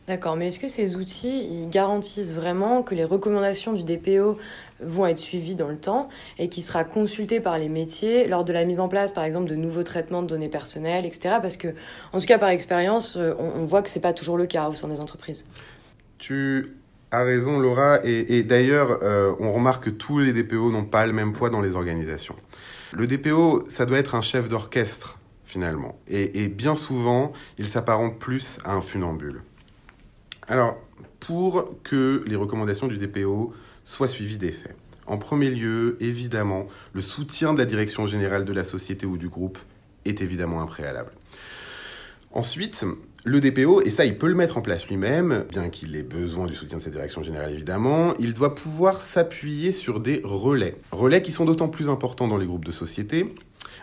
D'accord, 0.05 0.35
mais 0.35 0.49
est-ce 0.49 0.59
que 0.59 0.67
ces 0.67 0.97
outils 0.97 1.47
ils 1.49 1.69
garantissent 1.69 2.33
vraiment 2.33 2.83
que 2.83 2.93
les 2.93 3.05
recommandations 3.05 3.71
du 3.71 3.83
DPO 3.83 4.37
vont 4.85 5.05
être 5.05 5.17
suivies 5.17 5.55
dans 5.55 5.67
le 5.67 5.77
temps 5.77 6.09
et 6.37 6.49
qui 6.49 6.61
sera 6.61 6.83
consulté 6.83 7.39
par 7.39 7.57
les 7.57 7.69
métiers 7.69 8.27
lors 8.27 8.43
de 8.43 8.53
la 8.53 8.65
mise 8.65 8.79
en 8.79 8.87
place, 8.87 9.11
par 9.11 9.23
exemple, 9.23 9.49
de 9.49 9.55
nouveaux 9.55 9.83
traitements 9.83 10.21
de 10.21 10.27
données 10.27 10.49
personnelles, 10.49 11.05
etc. 11.05 11.35
Parce 11.41 11.57
que, 11.57 11.69
en 12.11 12.19
tout 12.19 12.25
cas, 12.25 12.37
par 12.37 12.49
expérience, 12.49 13.15
euh, 13.17 13.33
on, 13.37 13.65
voit 13.65 13.81
que 13.81 13.89
c'est 13.89 13.99
pas 13.99 14.13
toujours 14.13 14.37
le 14.37 14.45
cas 14.45 14.69
au 14.69 14.75
sein 14.75 14.87
des 14.87 14.99
entreprises. 14.99 15.45
Tu 16.17 16.75
as 17.11 17.23
raison, 17.23 17.59
Laura, 17.59 17.99
et, 18.03 18.43
d'ailleurs, 18.43 18.99
euh, 19.03 19.33
on 19.39 19.53
remarque 19.53 19.85
que 19.85 19.89
tous 19.89 20.19
les 20.19 20.33
DPO 20.33 20.71
n'ont 20.71 20.85
pas 20.85 21.05
le 21.05 21.13
même 21.13 21.33
poids 21.33 21.49
dans 21.49 21.61
les 21.61 21.75
organisations. 21.75 22.35
Le 22.91 23.07
DPO, 23.07 23.65
ça 23.69 23.85
doit 23.85 23.97
être 23.97 24.15
un 24.15 24.21
chef 24.21 24.49
d'orchestre 24.49 25.19
finalement, 25.45 25.99
et, 26.07 26.43
et 26.43 26.47
bien 26.47 26.75
souvent, 26.75 27.31
il 27.59 27.67
s'apparente 27.67 28.17
plus 28.17 28.57
à 28.65 28.73
un 28.73 28.81
funambule. 28.81 29.43
Alors, 30.47 30.77
pour 31.19 31.75
que 31.83 32.23
les 32.27 32.35
recommandations 32.35 32.87
du 32.87 32.97
DPO 32.97 33.53
soient 33.85 34.07
suivies 34.07 34.37
des 34.37 34.51
faits, 34.51 34.75
en 35.05 35.17
premier 35.17 35.49
lieu, 35.49 35.97
évidemment, 35.99 36.67
le 36.93 37.01
soutien 37.01 37.53
de 37.53 37.59
la 37.59 37.65
direction 37.65 38.05
générale 38.05 38.45
de 38.45 38.53
la 38.53 38.63
société 38.63 39.05
ou 39.05 39.17
du 39.17 39.29
groupe 39.29 39.57
est 40.05 40.21
évidemment 40.21 40.61
un 40.61 40.65
préalable. 40.65 41.11
Ensuite, 42.31 42.85
le 43.25 43.39
DPO, 43.39 43.81
et 43.81 43.89
ça 43.89 44.05
il 44.05 44.17
peut 44.17 44.27
le 44.27 44.33
mettre 44.33 44.57
en 44.57 44.61
place 44.61 44.87
lui-même, 44.87 45.45
bien 45.49 45.69
qu'il 45.69 45.95
ait 45.95 46.03
besoin 46.03 46.47
du 46.47 46.55
soutien 46.55 46.77
de 46.77 46.83
cette 46.83 46.93
direction 46.93 47.21
générale 47.21 47.51
évidemment, 47.51 48.15
il 48.19 48.33
doit 48.33 48.55
pouvoir 48.55 49.01
s'appuyer 49.01 49.71
sur 49.71 49.99
des 49.99 50.21
relais. 50.23 50.75
Relais 50.91 51.21
qui 51.21 51.31
sont 51.31 51.45
d'autant 51.45 51.67
plus 51.67 51.89
importants 51.89 52.27
dans 52.27 52.37
les 52.37 52.45
groupes 52.45 52.65
de 52.65 52.71
société 52.71 53.33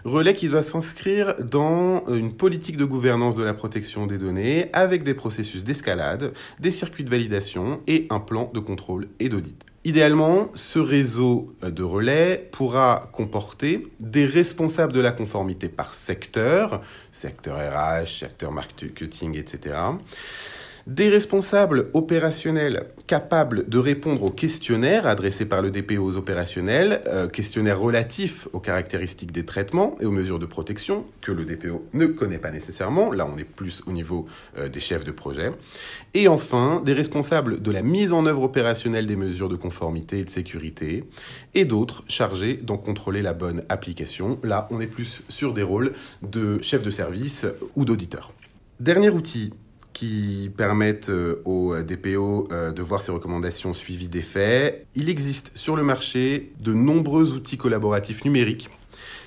relais 0.05 0.33
qui 0.33 0.49
doit 0.49 0.63
s'inscrire 0.63 1.35
dans 1.39 2.07
une 2.09 2.33
politique 2.33 2.79
de 2.79 2.87
gouvernance 2.87 3.37
de 3.37 3.43
la 3.43 3.53
protection 3.53 4.07
des 4.07 4.17
données 4.17 4.71
avec 4.73 5.03
des 5.03 5.13
processus 5.13 5.63
d'escalade, 5.63 6.33
des 6.59 6.71
circuits 6.71 7.05
de 7.05 7.11
validation 7.11 7.81
et 7.87 8.07
un 8.09 8.21
plan 8.21 8.51
de 8.55 8.61
contrôle 8.61 9.09
et 9.19 9.29
d'audit. 9.29 9.67
Idéalement, 9.83 10.51
ce 10.55 10.79
réseau 10.79 11.55
de 11.63 11.83
relais 11.83 12.49
pourra 12.53 13.09
comporter 13.13 13.89
des 13.99 14.27
responsables 14.27 14.93
de 14.93 15.01
la 15.01 15.11
conformité 15.11 15.71
par 15.71 15.95
secteur, 15.95 16.83
secteur 17.13 17.57
RH, 17.57 18.19
secteur 18.21 18.53
marketing, 18.53 19.39
etc., 19.39 19.77
des 20.91 21.09
responsables 21.09 21.87
opérationnels 21.95 22.87
capables 23.07 23.69
de 23.69 23.79
répondre 23.79 24.25
aux 24.25 24.31
questionnaires 24.31 25.07
adressés 25.07 25.47
par 25.47 25.63
le 25.63 25.71
DPO 25.71 26.03
aux 26.03 26.17
opérationnels, 26.17 27.03
euh, 27.07 27.29
questionnaires 27.29 27.79
relatifs 27.79 28.49
aux 28.53 28.59
caractéristiques 28.59 29.31
des 29.31 29.45
traitements 29.45 29.97
et 30.01 30.07
aux 30.07 30.11
mesures 30.11 30.41
de 30.41 30.47
protection 30.47 31.05
que 31.21 31.31
le 31.31 31.45
DPO 31.45 31.87
ne 31.93 32.07
connaît 32.07 32.39
pas 32.39 32.51
nécessairement. 32.51 33.13
Là, 33.13 33.29
on 33.33 33.39
est 33.39 33.45
plus 33.45 33.85
au 33.87 33.93
niveau 33.93 34.27
euh, 34.59 34.69
des 34.69 34.81
chefs 34.81 35.05
de 35.05 35.13
projet. 35.13 35.53
Et 36.15 36.27
enfin, 36.27 36.83
des 36.85 36.93
responsables 36.93 37.63
de 37.63 37.71
la 37.71 37.83
mise 37.83 38.13
en 38.13 38.27
œuvre 38.27 38.43
opérationnelle 38.43 39.07
des 39.07 39.17
mesures 39.17 39.49
de 39.49 39.57
conformité 39.57 40.19
et 40.19 40.25
de 40.25 40.31
sécurité, 40.31 41.05
et 41.55 41.65
d'autres 41.65 42.03
chargés 42.09 42.55
d'en 42.55 42.79
contrôler 42.79 43.23
la 43.23 43.33
bonne 43.33 43.63
application. 43.69 44.41
Là, 44.43 44.67
on 44.73 44.81
est 44.81 44.89
plus 44.89 45.23
sur 45.29 45.55
des 45.55 45.63
rôles 45.63 45.93
de 46.23 46.61
chef 46.63 46.83
de 46.83 46.91
service 46.91 47.47
ou 47.77 47.85
d'auditeur. 47.85 48.33
Dernier 48.81 49.11
outil 49.11 49.53
qui 49.93 50.51
permettent 50.57 51.11
euh, 51.11 51.43
au 51.45 51.75
DPO 51.83 52.49
euh, 52.51 52.73
de 52.73 52.83
voir 52.83 53.03
ses 53.03 53.13
recommandations 53.13 53.73
suivies 53.75 54.09
des 54.09 54.23
faits. 54.23 54.87
Il 54.95 55.09
existe 55.09 55.53
sur 55.55 55.77
le 55.77 55.83
marché 55.83 56.53
de 56.61 56.73
nombreux 56.73 57.33
outils 57.33 57.57
collaboratifs 57.57 58.25
numériques 58.25 58.71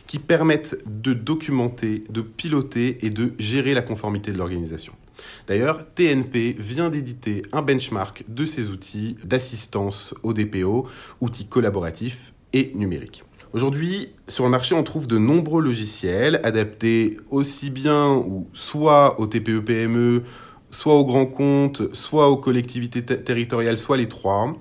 qui 0.08 0.20
permettent 0.20 0.78
de 0.86 1.14
documenter, 1.14 2.04
de 2.10 2.22
piloter 2.22 3.06
et 3.06 3.10
de 3.10 3.34
gérer 3.40 3.74
la 3.74 3.82
conformité 3.82 4.32
de 4.32 4.38
l'organisation. 4.38 4.94
D'ailleurs, 5.48 5.86
TNP 5.94 6.56
vient 6.60 6.90
d'éditer 6.90 7.44
un 7.52 7.62
benchmark 7.62 8.24
de 8.28 8.46
ces 8.46 8.70
outils 8.70 9.18
d'assistance 9.24 10.14
au 10.24 10.34
DPO, 10.34 10.88
outils 11.22 11.46
collaboratifs 11.46 12.34
et 12.52 12.72
numériques. 12.76 13.24
Aujourd'hui, 13.54 14.10
sur 14.28 14.46
le 14.46 14.50
marché, 14.50 14.74
on 14.74 14.82
trouve 14.82 15.06
de 15.06 15.20
nombreux 15.20 15.62
logiciels 15.62 16.42
adaptés 16.44 17.20
aussi 17.30 17.70
bien 17.70 18.10
ou 18.10 18.48
soit 18.54 19.20
au 19.20 19.28
TPE-PME 19.28 20.24
soit 20.74 20.96
aux 20.96 21.06
grands 21.06 21.26
comptes, 21.26 21.94
soit 21.94 22.30
aux 22.30 22.38
collectivités 22.38 23.04
territoriales, 23.04 23.78
soit 23.78 23.98
les 23.98 24.08
trois. 24.08 24.56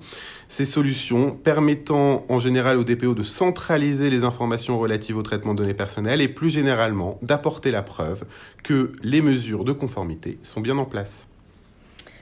Ces 0.47 0.65
solutions 0.65 1.31
permettant 1.31 2.25
en 2.29 2.39
général 2.39 2.77
au 2.77 2.83
DPO 2.83 3.15
de 3.15 3.23
centraliser 3.23 4.11
les 4.11 4.23
informations 4.23 4.77
relatives 4.77 5.17
au 5.17 5.23
traitement 5.23 5.55
de 5.55 5.59
données 5.59 5.73
personnelles 5.73 6.21
et 6.21 6.27
plus 6.27 6.51
généralement 6.51 7.17
d'apporter 7.23 7.71
la 7.71 7.81
preuve 7.81 8.25
que 8.63 8.91
les 9.01 9.21
mesures 9.21 9.63
de 9.63 9.71
conformité 9.71 10.37
sont 10.43 10.61
bien 10.61 10.77
en 10.77 10.85
place. 10.85 11.27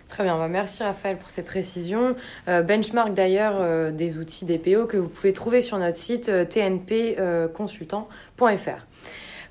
Très 0.07 0.23
bien, 0.23 0.37
bah, 0.37 0.47
merci 0.49 0.83
Raphaël 0.83 1.17
pour 1.17 1.29
ces 1.29 1.43
précisions. 1.43 2.15
Euh, 2.47 2.61
benchmark 2.61 3.13
d'ailleurs 3.13 3.57
euh, 3.59 3.91
des 3.91 4.17
outils 4.17 4.45
DPO 4.45 4.85
que 4.85 4.97
vous 4.97 5.07
pouvez 5.07 5.33
trouver 5.33 5.61
sur 5.61 5.77
notre 5.77 5.95
site 5.95 6.27
euh, 6.29 6.43
tnpconsultant.fr. 6.43 8.85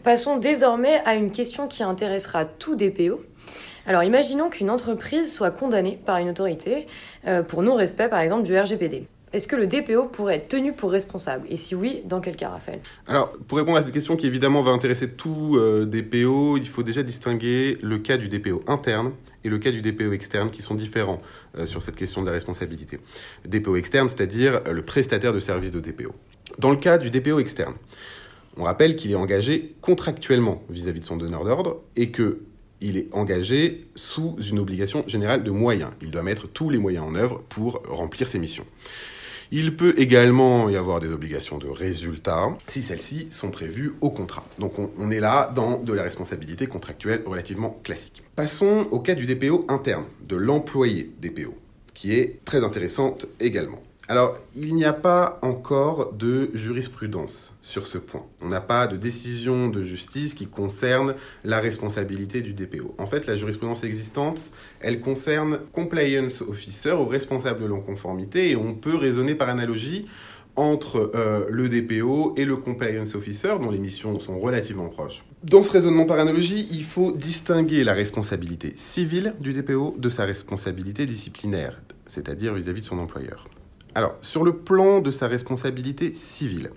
Passons 0.04 0.36
désormais 0.38 1.02
à 1.04 1.14
une 1.14 1.30
question 1.30 1.68
qui 1.68 1.82
intéressera 1.82 2.46
tout 2.46 2.76
DPO. 2.76 3.20
Alors 3.90 4.04
imaginons 4.04 4.50
qu'une 4.50 4.70
entreprise 4.70 5.34
soit 5.34 5.50
condamnée 5.50 5.98
par 6.06 6.18
une 6.18 6.28
autorité 6.28 6.86
euh, 7.26 7.42
pour 7.42 7.60
non-respect 7.60 8.08
par 8.08 8.20
exemple 8.20 8.44
du 8.44 8.56
RGPD. 8.56 9.08
Est-ce 9.32 9.48
que 9.48 9.56
le 9.56 9.66
DPO 9.66 10.04
pourrait 10.04 10.36
être 10.36 10.46
tenu 10.46 10.72
pour 10.72 10.92
responsable? 10.92 11.44
Et 11.50 11.56
si 11.56 11.74
oui, 11.74 12.02
dans 12.04 12.20
quel 12.20 12.36
cas, 12.36 12.50
Raphaël? 12.50 12.78
Alors, 13.08 13.32
pour 13.48 13.58
répondre 13.58 13.78
à 13.78 13.82
cette 13.82 13.92
question 13.92 14.14
qui 14.14 14.28
évidemment 14.28 14.62
va 14.62 14.70
intéresser 14.70 15.10
tout 15.10 15.56
euh, 15.56 15.86
DPO, 15.86 16.56
il 16.58 16.68
faut 16.68 16.84
déjà 16.84 17.02
distinguer 17.02 17.78
le 17.82 17.98
cas 17.98 18.16
du 18.16 18.28
DPO 18.28 18.62
interne 18.68 19.10
et 19.42 19.48
le 19.48 19.58
cas 19.58 19.72
du 19.72 19.82
DPO 19.82 20.12
externe 20.12 20.50
qui 20.50 20.62
sont 20.62 20.76
différents 20.76 21.20
euh, 21.58 21.66
sur 21.66 21.82
cette 21.82 21.96
question 21.96 22.20
de 22.20 22.26
la 22.26 22.32
responsabilité. 22.32 23.00
DPO 23.44 23.74
externe, 23.74 24.08
c'est-à-dire 24.08 24.60
le 24.70 24.82
prestataire 24.82 25.32
de 25.32 25.40
service 25.40 25.72
de 25.72 25.80
DPO. 25.80 26.14
Dans 26.60 26.70
le 26.70 26.76
cas 26.76 26.96
du 26.96 27.10
DPO 27.10 27.40
externe, 27.40 27.74
on 28.56 28.62
rappelle 28.62 28.94
qu'il 28.94 29.10
est 29.10 29.16
engagé 29.16 29.74
contractuellement 29.80 30.62
vis 30.70 30.86
à 30.86 30.92
-vis 30.92 31.00
de 31.00 31.04
son 31.04 31.16
donneur 31.16 31.42
d'ordre 31.42 31.80
et 31.96 32.12
que 32.12 32.42
il 32.80 32.96
est 32.96 33.08
engagé 33.12 33.84
sous 33.94 34.36
une 34.50 34.58
obligation 34.58 35.04
générale 35.06 35.44
de 35.44 35.50
moyens. 35.50 35.90
Il 36.02 36.10
doit 36.10 36.22
mettre 36.22 36.48
tous 36.48 36.70
les 36.70 36.78
moyens 36.78 37.04
en 37.06 37.14
œuvre 37.14 37.42
pour 37.48 37.82
remplir 37.88 38.26
ses 38.28 38.38
missions. 38.38 38.66
Il 39.52 39.76
peut 39.76 39.94
également 39.98 40.68
y 40.68 40.76
avoir 40.76 41.00
des 41.00 41.10
obligations 41.10 41.58
de 41.58 41.66
résultat 41.66 42.56
si 42.68 42.84
celles-ci 42.84 43.26
sont 43.30 43.50
prévues 43.50 43.94
au 44.00 44.10
contrat. 44.10 44.44
Donc 44.60 44.74
on, 44.78 45.10
est 45.10 45.18
là 45.18 45.52
dans 45.54 45.78
de 45.78 45.92
la 45.92 46.04
responsabilité 46.04 46.68
contractuelle 46.68 47.22
relativement 47.26 47.80
classique. 47.82 48.22
Passons 48.36 48.86
au 48.92 49.00
cas 49.00 49.16
du 49.16 49.26
DPO 49.26 49.64
interne, 49.68 50.04
de 50.24 50.36
l'employé 50.36 51.10
DPO, 51.20 51.52
qui 51.94 52.14
est 52.14 52.38
très 52.44 52.62
intéressante 52.62 53.26
également. 53.40 53.82
Alors, 54.06 54.36
il 54.54 54.74
n'y 54.76 54.84
a 54.84 54.92
pas 54.92 55.40
encore 55.42 56.12
de 56.12 56.50
jurisprudence 56.54 57.52
sur 57.62 57.86
ce 57.86 57.98
point. 57.98 58.24
On 58.42 58.48
n'a 58.48 58.60
pas 58.60 58.86
de 58.86 58.96
décision 58.96 59.68
de 59.68 59.82
justice 59.82 60.34
qui 60.34 60.46
concerne 60.46 61.14
la 61.44 61.60
responsabilité 61.60 62.42
du 62.42 62.52
DPO. 62.54 62.94
En 62.98 63.06
fait, 63.06 63.26
la 63.26 63.36
jurisprudence 63.36 63.84
existante, 63.84 64.52
elle 64.80 65.00
concerne 65.00 65.60
compliance 65.72 66.42
officer 66.42 66.92
ou 66.92 67.06
responsable 67.06 67.62
de 67.62 67.68
non-conformité 67.68 68.50
et 68.50 68.56
on 68.56 68.74
peut 68.74 68.96
raisonner 68.96 69.34
par 69.34 69.48
analogie 69.48 70.06
entre 70.56 71.12
euh, 71.14 71.46
le 71.48 71.68
DPO 71.68 72.34
et 72.36 72.44
le 72.44 72.56
compliance 72.56 73.14
officer, 73.14 73.54
dont 73.60 73.70
les 73.70 73.78
missions 73.78 74.18
sont 74.18 74.38
relativement 74.38 74.88
proches. 74.88 75.24
Dans 75.42 75.62
ce 75.62 75.72
raisonnement 75.72 76.04
par 76.04 76.18
analogie, 76.18 76.68
il 76.70 76.82
faut 76.82 77.12
distinguer 77.12 77.84
la 77.84 77.94
responsabilité 77.94 78.74
civile 78.76 79.34
du 79.40 79.52
DPO 79.52 79.94
de 79.96 80.08
sa 80.08 80.24
responsabilité 80.24 81.06
disciplinaire, 81.06 81.80
c'est-à-dire 82.06 82.52
vis-à-vis 82.54 82.82
de 82.82 82.86
son 82.86 82.98
employeur. 82.98 83.48
Alors, 83.94 84.16
sur 84.20 84.44
le 84.44 84.56
plan 84.56 85.00
de 85.00 85.10
sa 85.10 85.26
responsabilité 85.28 86.12
civile, 86.14 86.70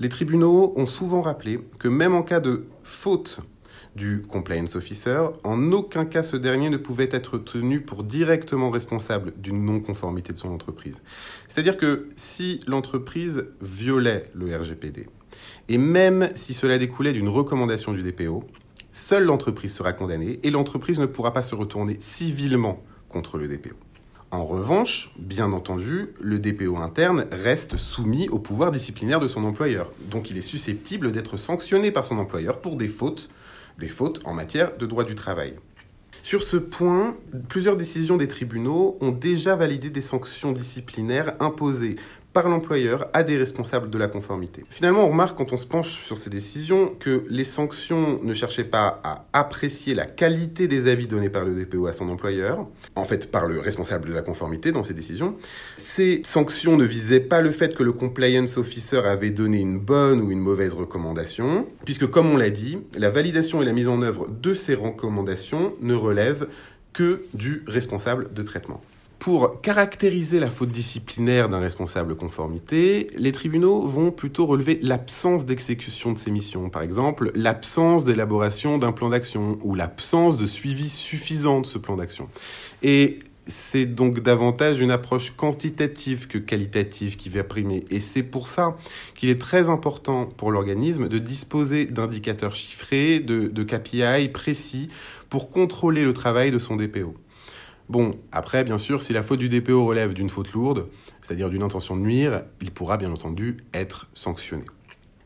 les 0.00 0.08
tribunaux 0.08 0.72
ont 0.76 0.86
souvent 0.86 1.22
rappelé 1.22 1.60
que 1.78 1.88
même 1.88 2.14
en 2.14 2.22
cas 2.22 2.40
de 2.40 2.66
faute 2.82 3.40
du 3.96 4.22
compliance 4.22 4.76
officer, 4.76 5.18
en 5.44 5.72
aucun 5.72 6.04
cas 6.04 6.22
ce 6.22 6.36
dernier 6.36 6.70
ne 6.70 6.76
pouvait 6.76 7.08
être 7.10 7.38
tenu 7.38 7.80
pour 7.80 8.04
directement 8.04 8.70
responsable 8.70 9.32
d'une 9.36 9.64
non-conformité 9.64 10.32
de 10.32 10.38
son 10.38 10.52
entreprise. 10.52 11.02
C'est-à-dire 11.48 11.76
que 11.76 12.08
si 12.16 12.60
l'entreprise 12.66 13.46
violait 13.60 14.30
le 14.34 14.56
RGPD, 14.56 15.08
et 15.68 15.78
même 15.78 16.30
si 16.34 16.54
cela 16.54 16.78
découlait 16.78 17.12
d'une 17.12 17.28
recommandation 17.28 17.92
du 17.92 18.02
DPO, 18.02 18.44
seule 18.92 19.24
l'entreprise 19.24 19.74
sera 19.74 19.92
condamnée 19.92 20.40
et 20.42 20.50
l'entreprise 20.50 20.98
ne 20.98 21.06
pourra 21.06 21.32
pas 21.32 21.42
se 21.42 21.54
retourner 21.54 21.96
civilement 22.00 22.82
contre 23.08 23.38
le 23.38 23.48
DPO. 23.48 23.74
En 24.30 24.44
revanche, 24.44 25.10
bien 25.18 25.52
entendu, 25.52 26.08
le 26.20 26.38
DPO 26.38 26.76
interne 26.76 27.24
reste 27.32 27.78
soumis 27.78 28.28
au 28.28 28.38
pouvoir 28.38 28.70
disciplinaire 28.70 29.20
de 29.20 29.28
son 29.28 29.42
employeur. 29.44 29.90
Donc 30.10 30.28
il 30.30 30.36
est 30.36 30.42
susceptible 30.42 31.12
d'être 31.12 31.38
sanctionné 31.38 31.90
par 31.90 32.04
son 32.04 32.18
employeur 32.18 32.60
pour 32.60 32.76
des 32.76 32.88
fautes, 32.88 33.30
des 33.78 33.88
fautes 33.88 34.20
en 34.24 34.34
matière 34.34 34.76
de 34.76 34.84
droit 34.84 35.04
du 35.04 35.14
travail. 35.14 35.54
Sur 36.22 36.42
ce 36.42 36.58
point, 36.58 37.16
plusieurs 37.48 37.76
décisions 37.76 38.18
des 38.18 38.28
tribunaux 38.28 38.98
ont 39.00 39.12
déjà 39.12 39.56
validé 39.56 39.88
des 39.88 40.02
sanctions 40.02 40.52
disciplinaires 40.52 41.32
imposées 41.40 41.96
par 42.32 42.48
l'employeur 42.48 43.08
à 43.12 43.22
des 43.22 43.36
responsables 43.36 43.90
de 43.90 43.98
la 43.98 44.08
conformité. 44.08 44.64
Finalement, 44.70 45.04
on 45.04 45.10
remarque 45.10 45.36
quand 45.36 45.52
on 45.52 45.58
se 45.58 45.66
penche 45.66 45.90
sur 45.90 46.18
ces 46.18 46.30
décisions 46.30 46.94
que 46.98 47.24
les 47.28 47.44
sanctions 47.44 48.20
ne 48.22 48.34
cherchaient 48.34 48.64
pas 48.64 49.00
à 49.02 49.24
apprécier 49.32 49.94
la 49.94 50.06
qualité 50.06 50.68
des 50.68 50.90
avis 50.90 51.06
donnés 51.06 51.30
par 51.30 51.44
le 51.44 51.54
DPO 51.54 51.86
à 51.86 51.92
son 51.92 52.08
employeur, 52.08 52.66
en 52.96 53.04
fait 53.04 53.30
par 53.30 53.46
le 53.46 53.58
responsable 53.58 54.08
de 54.08 54.14
la 54.14 54.22
conformité 54.22 54.72
dans 54.72 54.82
ces 54.82 54.94
décisions. 54.94 55.36
Ces 55.76 56.22
sanctions 56.24 56.76
ne 56.76 56.84
visaient 56.84 57.20
pas 57.20 57.40
le 57.40 57.50
fait 57.50 57.74
que 57.74 57.82
le 57.82 57.92
compliance 57.92 58.56
officer 58.56 58.98
avait 58.98 59.30
donné 59.30 59.58
une 59.58 59.78
bonne 59.78 60.20
ou 60.20 60.30
une 60.30 60.40
mauvaise 60.40 60.74
recommandation, 60.74 61.66
puisque 61.84 62.06
comme 62.06 62.30
on 62.30 62.36
l'a 62.36 62.50
dit, 62.50 62.78
la 62.96 63.10
validation 63.10 63.62
et 63.62 63.64
la 63.64 63.72
mise 63.72 63.88
en 63.88 64.02
œuvre 64.02 64.28
de 64.28 64.54
ces 64.54 64.74
recommandations 64.74 65.74
ne 65.80 65.94
relèvent 65.94 66.48
que 66.92 67.22
du 67.34 67.62
responsable 67.66 68.32
de 68.32 68.42
traitement. 68.42 68.80
Pour 69.18 69.60
caractériser 69.60 70.38
la 70.38 70.48
faute 70.48 70.70
disciplinaire 70.70 71.48
d'un 71.48 71.58
responsable 71.58 72.14
conformité, 72.14 73.08
les 73.16 73.32
tribunaux 73.32 73.84
vont 73.84 74.12
plutôt 74.12 74.46
relever 74.46 74.78
l'absence 74.80 75.44
d'exécution 75.44 76.12
de 76.12 76.18
ses 76.18 76.30
missions, 76.30 76.70
par 76.70 76.82
exemple 76.82 77.32
l'absence 77.34 78.04
d'élaboration 78.04 78.78
d'un 78.78 78.92
plan 78.92 79.08
d'action 79.08 79.58
ou 79.62 79.74
l'absence 79.74 80.36
de 80.36 80.46
suivi 80.46 80.88
suffisant 80.88 81.60
de 81.60 81.66
ce 81.66 81.78
plan 81.78 81.96
d'action. 81.96 82.28
Et 82.84 83.18
c'est 83.48 83.86
donc 83.86 84.20
davantage 84.20 84.78
une 84.78 84.92
approche 84.92 85.32
quantitative 85.34 86.28
que 86.28 86.38
qualitative 86.38 87.16
qui 87.16 87.28
va 87.28 87.42
primer. 87.42 87.84
Et 87.90 87.98
c'est 87.98 88.22
pour 88.22 88.46
ça 88.46 88.76
qu'il 89.16 89.30
est 89.30 89.40
très 89.40 89.68
important 89.68 90.26
pour 90.26 90.52
l'organisme 90.52 91.08
de 91.08 91.18
disposer 91.18 91.86
d'indicateurs 91.86 92.54
chiffrés, 92.54 93.18
de, 93.18 93.48
de 93.48 93.62
KPI 93.64 94.28
précis 94.28 94.90
pour 95.28 95.50
contrôler 95.50 96.04
le 96.04 96.12
travail 96.12 96.50
de 96.50 96.58
son 96.58 96.76
DPO. 96.76 97.14
Bon, 97.88 98.12
après, 98.32 98.64
bien 98.64 98.76
sûr, 98.76 99.00
si 99.00 99.14
la 99.14 99.22
faute 99.22 99.38
du 99.38 99.48
DPO 99.48 99.86
relève 99.86 100.12
d'une 100.12 100.28
faute 100.28 100.52
lourde, 100.52 100.88
c'est-à-dire 101.22 101.48
d'une 101.48 101.62
intention 101.62 101.96
de 101.96 102.02
nuire, 102.02 102.42
il 102.60 102.70
pourra 102.70 102.98
bien 102.98 103.10
entendu 103.10 103.58
être 103.72 104.08
sanctionné. 104.12 104.64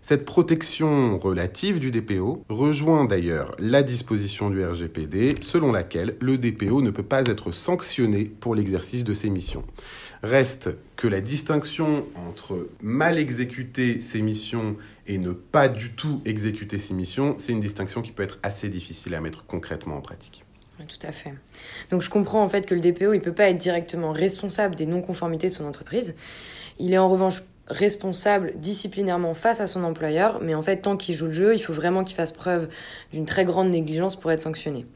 Cette 0.04 0.24
protection 0.24 1.16
relative 1.16 1.78
du 1.78 1.92
DPO 1.92 2.44
rejoint 2.48 3.04
d'ailleurs 3.04 3.54
la 3.60 3.84
disposition 3.84 4.50
du 4.50 4.64
RGPD 4.64 5.36
selon 5.40 5.70
laquelle 5.70 6.16
le 6.20 6.38
DPO 6.38 6.82
ne 6.82 6.90
peut 6.90 7.04
pas 7.04 7.22
être 7.22 7.52
sanctionné 7.52 8.24
pour 8.24 8.56
l'exercice 8.56 9.04
de 9.04 9.14
ses 9.14 9.30
missions. 9.30 9.64
Reste 10.24 10.70
que 10.96 11.06
la 11.06 11.20
distinction 11.20 12.04
entre 12.14 12.68
mal 12.80 13.16
exécuter 13.16 14.00
ses 14.00 14.22
missions 14.22 14.76
et 15.06 15.18
ne 15.18 15.30
pas 15.30 15.68
du 15.68 15.92
tout 15.92 16.20
exécuter 16.24 16.80
ses 16.80 16.94
missions, 16.94 17.36
c'est 17.38 17.52
une 17.52 17.60
distinction 17.60 18.02
qui 18.02 18.10
peut 18.10 18.24
être 18.24 18.40
assez 18.42 18.68
difficile 18.68 19.14
à 19.14 19.20
mettre 19.20 19.46
concrètement 19.46 19.96
en 19.96 20.00
pratique. 20.00 20.44
Tout 20.86 21.06
à 21.06 21.12
fait. 21.12 21.34
Donc 21.90 22.02
je 22.02 22.10
comprends 22.10 22.42
en 22.42 22.48
fait 22.48 22.66
que 22.66 22.74
le 22.74 22.80
DPO, 22.80 23.12
il 23.12 23.20
peut 23.20 23.32
pas 23.32 23.48
être 23.48 23.58
directement 23.58 24.12
responsable 24.12 24.74
des 24.74 24.86
non-conformités 24.86 25.48
de 25.48 25.52
son 25.52 25.64
entreprise. 25.64 26.14
Il 26.78 26.92
est 26.92 26.98
en 26.98 27.08
revanche 27.08 27.42
responsable 27.68 28.52
disciplinairement 28.56 29.34
face 29.34 29.60
à 29.60 29.66
son 29.66 29.84
employeur, 29.84 30.40
mais 30.42 30.54
en 30.54 30.62
fait, 30.62 30.78
tant 30.78 30.96
qu'il 30.96 31.14
joue 31.14 31.26
le 31.26 31.32
jeu, 31.32 31.54
il 31.54 31.58
faut 31.58 31.72
vraiment 31.72 32.04
qu'il 32.04 32.16
fasse 32.16 32.32
preuve 32.32 32.68
d'une 33.12 33.24
très 33.24 33.44
grande 33.44 33.70
négligence 33.70 34.16
pour 34.16 34.30
être 34.30 34.40
sanctionné. 34.40 34.86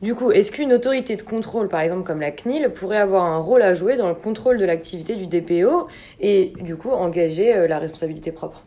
Du 0.00 0.14
coup, 0.14 0.30
est-ce 0.30 0.52
qu'une 0.52 0.72
autorité 0.72 1.16
de 1.16 1.22
contrôle, 1.22 1.68
par 1.68 1.80
exemple 1.80 2.04
comme 2.04 2.20
la 2.20 2.30
CNIL, 2.30 2.70
pourrait 2.70 2.98
avoir 2.98 3.24
un 3.24 3.38
rôle 3.38 3.62
à 3.62 3.74
jouer 3.74 3.96
dans 3.96 4.08
le 4.08 4.14
contrôle 4.14 4.58
de 4.58 4.64
l'activité 4.64 5.16
du 5.16 5.26
DPO 5.26 5.88
et 6.20 6.52
du 6.60 6.76
coup 6.76 6.90
engager 6.90 7.54
euh, 7.56 7.66
la 7.66 7.80
responsabilité 7.80 8.30
propre? 8.30 8.64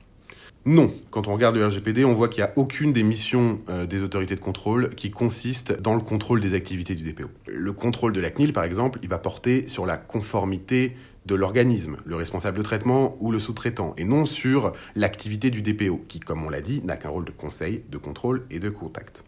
Non, 0.66 0.94
quand 1.10 1.28
on 1.28 1.34
regarde 1.34 1.56
le 1.56 1.66
RGPD, 1.66 2.06
on 2.06 2.14
voit 2.14 2.30
qu'il 2.30 2.44
n'y 2.44 2.48
a 2.48 2.54
aucune 2.56 2.94
des 2.94 3.02
missions 3.02 3.60
euh, 3.68 3.88
des 3.88 4.04
autorités 4.04 4.36
de 4.36 4.40
contrôle 4.40 4.94
qui 4.94 5.10
consiste 5.10 5.82
dans 5.82 5.96
le 5.96 6.02
contrôle 6.02 6.40
des 6.40 6.54
activités 6.54 6.94
du 6.94 7.12
DPO. 7.12 7.30
Le 7.48 7.72
contrôle 7.74 8.14
de 8.14 8.20
la 8.20 8.30
CNIL, 8.30 8.54
par 8.54 8.64
exemple, 8.64 9.00
il 9.02 9.10
va 9.10 9.18
porter 9.18 9.68
sur 9.68 9.88
la 9.88 9.98
conformité 9.98 10.96
de 11.26 11.34
l'organisme, 11.34 11.98
le 12.06 12.16
responsable 12.16 12.60
de 12.60 12.64
traitement 12.64 13.18
ou 13.20 13.32
le 13.32 13.40
sous-traitant, 13.40 13.96
et 13.98 14.04
non 14.04 14.28
sur 14.28 14.72
l'activité 14.96 15.50
du 15.50 15.64
DPO, 15.64 16.06
qui, 16.08 16.20
comme 16.20 16.46
on 16.46 16.50
l'a 16.50 16.62
dit, 16.62 16.82
n'a 16.84 16.96
qu'un 16.96 17.10
rôle 17.10 17.26
de 17.26 17.32
conseil, 17.32 17.84
de 17.90 17.98
contrôle 17.98 18.46
et 18.52 18.60
de 18.60 18.70
contact. 18.70 19.24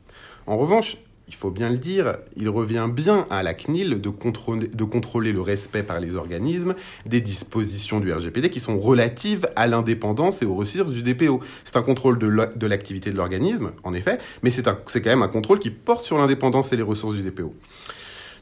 En 0.45 0.57
revanche, 0.57 0.97
il 1.27 1.35
faut 1.35 1.51
bien 1.51 1.69
le 1.69 1.77
dire, 1.77 2.17
il 2.35 2.49
revient 2.49 2.87
bien 2.91 3.25
à 3.29 3.43
la 3.43 3.53
CNIL 3.53 4.01
de 4.01 4.09
contrôler, 4.09 5.31
le 5.31 5.41
respect 5.41 5.83
par 5.83 5.99
les 5.99 6.15
organismes 6.15 6.75
des 7.05 7.21
dispositions 7.21 7.99
du 7.99 8.11
RGPD 8.11 8.49
qui 8.49 8.59
sont 8.59 8.77
relatives 8.77 9.47
à 9.55 9.67
l'indépendance 9.67 10.41
et 10.41 10.45
aux 10.45 10.55
ressources 10.55 10.91
du 10.91 11.01
DPO. 11.01 11.39
C'est 11.63 11.77
un 11.77 11.81
contrôle 11.81 12.19
de 12.19 12.65
l'activité 12.67 13.11
de 13.11 13.17
l'organisme, 13.17 13.71
en 13.83 13.93
effet, 13.93 14.17
mais 14.41 14.51
c'est 14.51 14.63
quand 14.63 15.05
même 15.05 15.23
un 15.23 15.27
contrôle 15.27 15.59
qui 15.59 15.69
porte 15.69 16.03
sur 16.03 16.17
l'indépendance 16.17 16.73
et 16.73 16.75
les 16.75 16.83
ressources 16.83 17.15
du 17.15 17.23
DPO. 17.23 17.53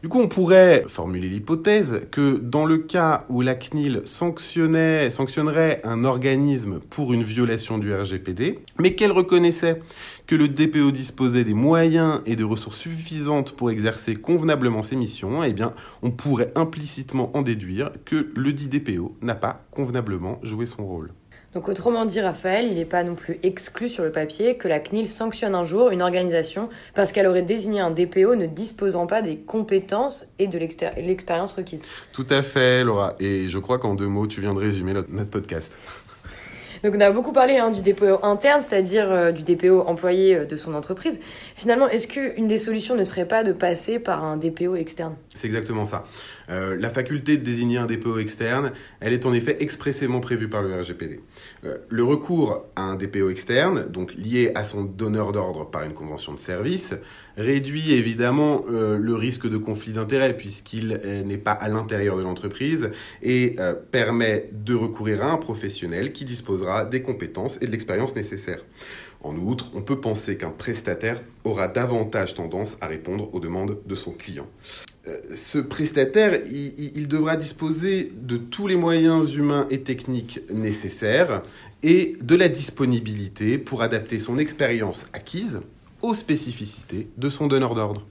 Du 0.01 0.09
coup, 0.09 0.19
on 0.19 0.27
pourrait 0.27 0.83
formuler 0.87 1.29
l'hypothèse 1.29 2.07
que 2.09 2.37
dans 2.37 2.65
le 2.65 2.79
cas 2.79 3.23
où 3.29 3.41
la 3.41 3.53
CNIL 3.53 4.01
sanctionnerait 4.03 5.81
un 5.83 6.03
organisme 6.05 6.79
pour 6.79 7.13
une 7.13 7.21
violation 7.21 7.77
du 7.77 7.93
RGPD, 7.93 8.61
mais 8.79 8.95
qu'elle 8.95 9.11
reconnaissait 9.11 9.79
que 10.25 10.33
le 10.33 10.47
DPO 10.47 10.89
disposait 10.89 11.43
des 11.43 11.53
moyens 11.53 12.21
et 12.25 12.35
des 12.35 12.43
ressources 12.43 12.79
suffisantes 12.79 13.51
pour 13.51 13.69
exercer 13.69 14.15
convenablement 14.15 14.81
ses 14.81 14.95
missions, 14.95 15.43
eh 15.43 15.53
bien, 15.53 15.71
on 16.01 16.09
pourrait 16.09 16.51
implicitement 16.55 17.29
en 17.37 17.43
déduire 17.43 17.91
que 18.03 18.31
le 18.35 18.53
dit 18.53 18.69
DPO 18.69 19.17
n'a 19.21 19.35
pas 19.35 19.67
convenablement 19.69 20.39
joué 20.41 20.65
son 20.65 20.83
rôle. 20.83 21.11
Donc 21.53 21.67
autrement 21.67 22.05
dit, 22.05 22.21
Raphaël, 22.21 22.67
il 22.67 22.75
n'est 22.75 22.85
pas 22.85 23.03
non 23.03 23.15
plus 23.15 23.37
exclu 23.43 23.89
sur 23.89 24.05
le 24.05 24.11
papier 24.11 24.55
que 24.55 24.69
la 24.69 24.79
CNIL 24.79 25.05
sanctionne 25.05 25.53
un 25.53 25.65
jour 25.65 25.89
une 25.89 26.01
organisation 26.01 26.69
parce 26.95 27.11
qu'elle 27.11 27.27
aurait 27.27 27.41
désigné 27.41 27.81
un 27.81 27.91
DPO 27.91 28.35
ne 28.35 28.45
disposant 28.45 29.05
pas 29.05 29.21
des 29.21 29.35
compétences 29.35 30.25
et 30.39 30.47
de 30.47 30.57
l'expérience 30.57 31.53
requise. 31.53 31.83
Tout 32.13 32.25
à 32.29 32.41
fait, 32.41 32.85
Laura. 32.85 33.15
Et 33.19 33.49
je 33.49 33.57
crois 33.57 33.79
qu'en 33.79 33.95
deux 33.95 34.07
mots, 34.07 34.27
tu 34.27 34.39
viens 34.39 34.53
de 34.53 34.59
résumer 34.59 34.93
notre, 34.93 35.29
podcast. 35.29 35.73
Donc 36.83 36.93
on 36.95 37.01
a 37.01 37.11
beaucoup 37.11 37.33
parlé 37.33 37.57
hein, 37.57 37.69
du 37.69 37.81
DPO 37.81 38.23
interne, 38.23 38.61
c'est-à-dire 38.61 39.11
euh, 39.11 39.31
du 39.31 39.43
DPO 39.43 39.81
employé 39.81 40.35
euh, 40.35 40.45
de 40.45 40.55
son 40.55 40.73
entreprise. 40.73 41.19
Finalement, 41.55 41.87
est-ce 41.87 42.07
qu'une 42.07 42.47
des 42.47 42.57
solutions 42.57 42.95
ne 42.95 43.03
serait 43.03 43.27
pas 43.27 43.43
de 43.43 43.51
passer 43.51 43.99
par 43.99 44.23
un 44.23 44.35
DPO 44.37 44.75
externe? 44.75 45.15
C'est 45.35 45.45
exactement 45.45 45.85
ça. 45.85 46.05
Euh, 46.49 46.75
la 46.80 46.89
faculté 46.89 47.38
de 47.38 47.43
désigner 47.43 47.77
un 47.77 47.86
DPO 47.86 48.19
externe, 48.19 48.71
elle 48.99 49.13
est 49.13 49.25
en 49.25 49.34
effet 49.34 49.58
expressément 49.60 50.19
prévue 50.19 50.49
par 50.49 50.62
le 50.62 50.73
RGPD. 50.80 51.21
Euh, 51.65 51.77
le 51.89 52.04
recours 52.04 52.65
à 52.75 52.84
un 52.84 52.95
DPO 52.95 53.30
externe, 53.30 53.88
donc 53.88 54.13
lié 54.13 54.51
à 54.56 54.65
son 54.65 54.84
donneur 54.84 55.32
d'ordre 55.32 55.69
par 55.69 55.84
une 55.84 55.93
convention 55.93 56.34
de 56.34 56.39
service, 56.39 56.93
réduit 57.38 57.93
évidemment 57.93 58.65
euh, 58.69 58.97
le 58.97 59.15
risque 59.15 59.49
de 59.49 59.58
conflit 59.58 59.93
d'intérêts 59.93 60.36
puisqu'il 60.36 60.99
n'est 61.25 61.38
pas 61.38 61.51
à 61.51 61.67
l'intérieur 61.69 62.17
de 62.17 62.23
l'entreprise 62.23 62.89
et 63.21 63.56
permet 63.91 64.49
de 64.51 64.73
recourir 64.73 65.23
à 65.23 65.32
un 65.32 65.38
professionnel 65.38 66.12
qui 66.12 66.25
disposera 66.25 66.86
des 66.86 67.01
compétences 67.01 67.58
et 67.62 67.65
de 67.65 67.71
l'expérience 67.71 68.15
nécessaires. 68.15 68.63
En 69.23 69.36
outre, 69.38 69.71
on 69.75 69.82
peut 69.82 69.99
penser 69.99 70.38
qu'un 70.38 70.49
prestataire 70.49 71.21
aura 71.43 71.67
davantage 71.67 72.34
tendance 72.34 72.77
à 72.82 72.88
répondre 72.88 73.34
aux 73.34 73.39
demandes 73.39 73.77
de 73.86 73.95
son 73.95 74.12
client. 74.12 74.47
Euh, 75.07 75.17
ce 75.35 75.57
prestataire, 75.57 76.41
il, 76.45 77.07
devra 77.07 77.35
disposer 77.35 78.11
de 78.15 78.37
tous 78.37 78.67
les 78.67 78.75
moyens 78.75 79.33
humains 79.33 79.65
et 79.71 79.81
techniques 79.81 80.41
nécessaires 80.51 81.41
et 81.81 82.17
de 82.21 82.35
la 82.35 82.47
disponibilité 82.47 83.57
pour 83.57 83.81
adapter 83.81 84.19
son 84.19 84.37
expérience 84.37 85.07
acquise 85.13 85.61
aux 86.03 86.13
spécificités 86.13 87.07
de 87.17 87.29
son 87.29 87.47
donneur 87.47 87.73
d'ordre. 87.73 88.05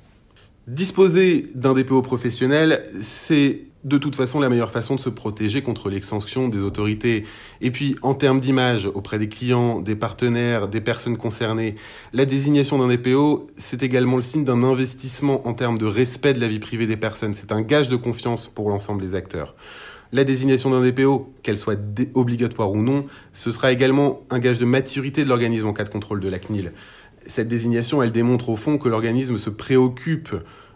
Disposer 0.66 1.50
d'un 1.54 1.74
DPO 1.74 2.02
professionnel, 2.02 2.90
c'est 3.02 3.60
de 3.84 3.98
toute 3.98 4.14
façon 4.14 4.40
la 4.40 4.48
meilleure 4.48 4.70
façon 4.70 4.94
de 4.94 5.00
se 5.00 5.08
protéger 5.08 5.62
contre 5.62 5.88
les 5.88 6.02
sanctions 6.02 6.48
des 6.48 6.60
autorités. 6.60 7.24
Et 7.60 7.70
puis, 7.70 7.96
en 8.02 8.14
termes 8.14 8.40
d'image 8.40 8.86
auprès 8.86 9.18
des 9.18 9.28
clients, 9.28 9.80
des 9.80 9.96
partenaires, 9.96 10.68
des 10.68 10.80
personnes 10.80 11.16
concernées, 11.16 11.76
la 12.12 12.26
désignation 12.26 12.78
d'un 12.78 12.94
DPO, 12.94 13.46
c'est 13.56 13.82
également 13.82 14.16
le 14.16 14.22
signe 14.22 14.44
d'un 14.44 14.62
investissement 14.62 15.46
en 15.48 15.54
termes 15.54 15.78
de 15.78 15.86
respect 15.86 16.34
de 16.34 16.40
la 16.40 16.48
vie 16.48 16.58
privée 16.58 16.86
des 16.86 16.98
personnes. 16.98 17.32
C'est 17.32 17.52
un 17.52 17.62
gage 17.62 17.88
de 17.88 17.96
confiance 17.96 18.48
pour 18.48 18.68
l'ensemble 18.68 19.00
des 19.00 19.14
acteurs. 19.14 19.54
La 20.12 20.24
désignation 20.24 20.70
d'un 20.70 20.84
DPO, 20.84 21.32
qu'elle 21.42 21.56
soit 21.56 21.78
obligatoire 22.14 22.72
ou 22.72 22.82
non, 22.82 23.06
ce 23.32 23.52
sera 23.52 23.70
également 23.70 24.22
un 24.30 24.40
gage 24.40 24.58
de 24.58 24.64
maturité 24.64 25.22
de 25.24 25.28
l'organisme 25.28 25.68
en 25.68 25.72
cas 25.72 25.84
de 25.84 25.88
contrôle 25.88 26.20
de 26.20 26.28
la 26.28 26.40
CNIL. 26.40 26.72
Cette 27.26 27.48
désignation, 27.48 28.02
elle 28.02 28.10
démontre 28.10 28.48
au 28.48 28.56
fond 28.56 28.76
que 28.76 28.88
l'organisme 28.88 29.38
se 29.38 29.50
préoccupe 29.50 30.34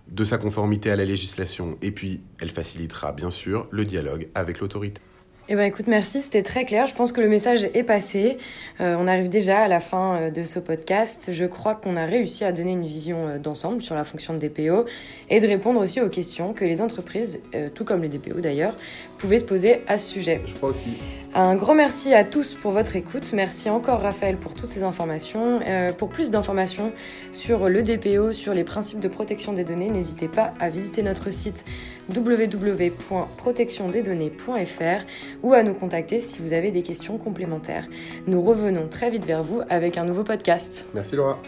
de 0.09 0.25
sa 0.25 0.39
conformité 0.39 0.91
à 0.91 0.97
la 0.97 1.05
législation. 1.05 1.79
Et 1.83 1.91
puis, 1.91 2.21
elle 2.41 2.51
facilitera 2.51 3.13
bien 3.13 3.31
sûr 3.31 3.67
le 3.71 3.85
dialogue 3.85 4.29
avec 4.35 4.61
l'autorité. 4.61 5.01
Eh 5.51 5.57
ben 5.57 5.65
écoute, 5.65 5.89
merci, 5.89 6.23
c'était 6.23 6.43
très 6.43 6.65
clair. 6.65 6.87
Je 6.87 6.95
pense 6.95 7.13
que 7.13 7.21
le 7.21 7.29
message 7.29 7.69
est 7.75 7.83
passé. 7.83 8.39
Euh, 8.81 8.97
on 8.99 9.07
arrive 9.07 9.29
déjà 9.29 9.59
à 9.59 9.69
la 9.69 9.79
fin 9.79 10.17
euh, 10.17 10.31
de 10.31 10.43
ce 10.43 10.59
podcast. 10.59 11.29
Je 11.33 11.45
crois 11.45 11.75
qu'on 11.75 11.97
a 11.97 12.07
réussi 12.07 12.45
à 12.45 12.53
donner 12.53 12.73
une 12.73 12.87
vision 12.87 13.29
euh, 13.29 13.39
d'ensemble 13.39 13.83
sur 13.83 13.95
la 13.95 14.05
fonction 14.05 14.33
de 14.33 14.39
DPO 14.39 14.87
et 15.29 15.41
de 15.41 15.47
répondre 15.47 15.81
aussi 15.83 16.01
aux 16.01 16.09
questions 16.09 16.55
que 16.55 16.65
les 16.65 16.81
entreprises, 16.81 17.41
tout 17.75 17.85
comme 17.85 18.01
les 18.01 18.09
DPO 18.09 18.41
d'ailleurs, 18.41 18.75
pouvaient 19.25 19.39
se 19.39 19.45
poser 19.47 19.81
à 19.87 19.97
ce 19.97 20.13
sujet. 20.13 20.39
Je 20.45 20.53
crois 20.53 20.69
aussi. 20.69 20.99
Un 21.33 21.57
grand 21.57 21.75
merci 21.75 22.13
à 22.13 22.25
tous 22.25 22.53
pour 22.55 22.73
votre 22.73 22.95
écoute. 22.95 23.33
Merci 23.33 23.71
encore 23.71 24.03
Raphaël 24.03 24.37
pour 24.37 24.53
toutes 24.55 24.69
ces 24.69 24.83
informations. 24.83 25.61
pour 25.99 26.11
plus 26.11 26.31
d'informations 26.31 26.93
sur 27.33 27.67
le 27.69 27.83
DPO, 27.83 28.33
sur 28.33 28.53
les 28.53 28.65
principes 28.65 29.01
de 29.01 29.09
protection 29.09 29.55
des 29.55 29.65
données, 29.65 29.89
n'hésitez 29.89 30.29
pas 30.29 30.53
à 30.61 30.69
visiter 30.69 31.03
notre 31.03 31.31
site 31.33 31.65
www.protectiondesdonnées.fr 32.15 35.07
ou 35.43 35.55
à 35.55 35.63
nous 35.63 35.73
contacter 35.75 36.21
si 36.21 36.41
vous 36.41 36.53
avez 36.53 36.71
des 36.71 36.83
questions 36.83 37.17
complémentaires. 37.17 37.89
Nous 38.27 38.43
revenons 38.43 38.89
très 38.89 39.09
vite 39.11 39.25
vers 39.25 39.43
vous 39.43 39.63
avec 39.71 39.97
un 39.97 40.05
nouveau 40.05 40.23
podcast. 40.23 40.87
Merci 40.95 41.17
Laura. 41.17 41.41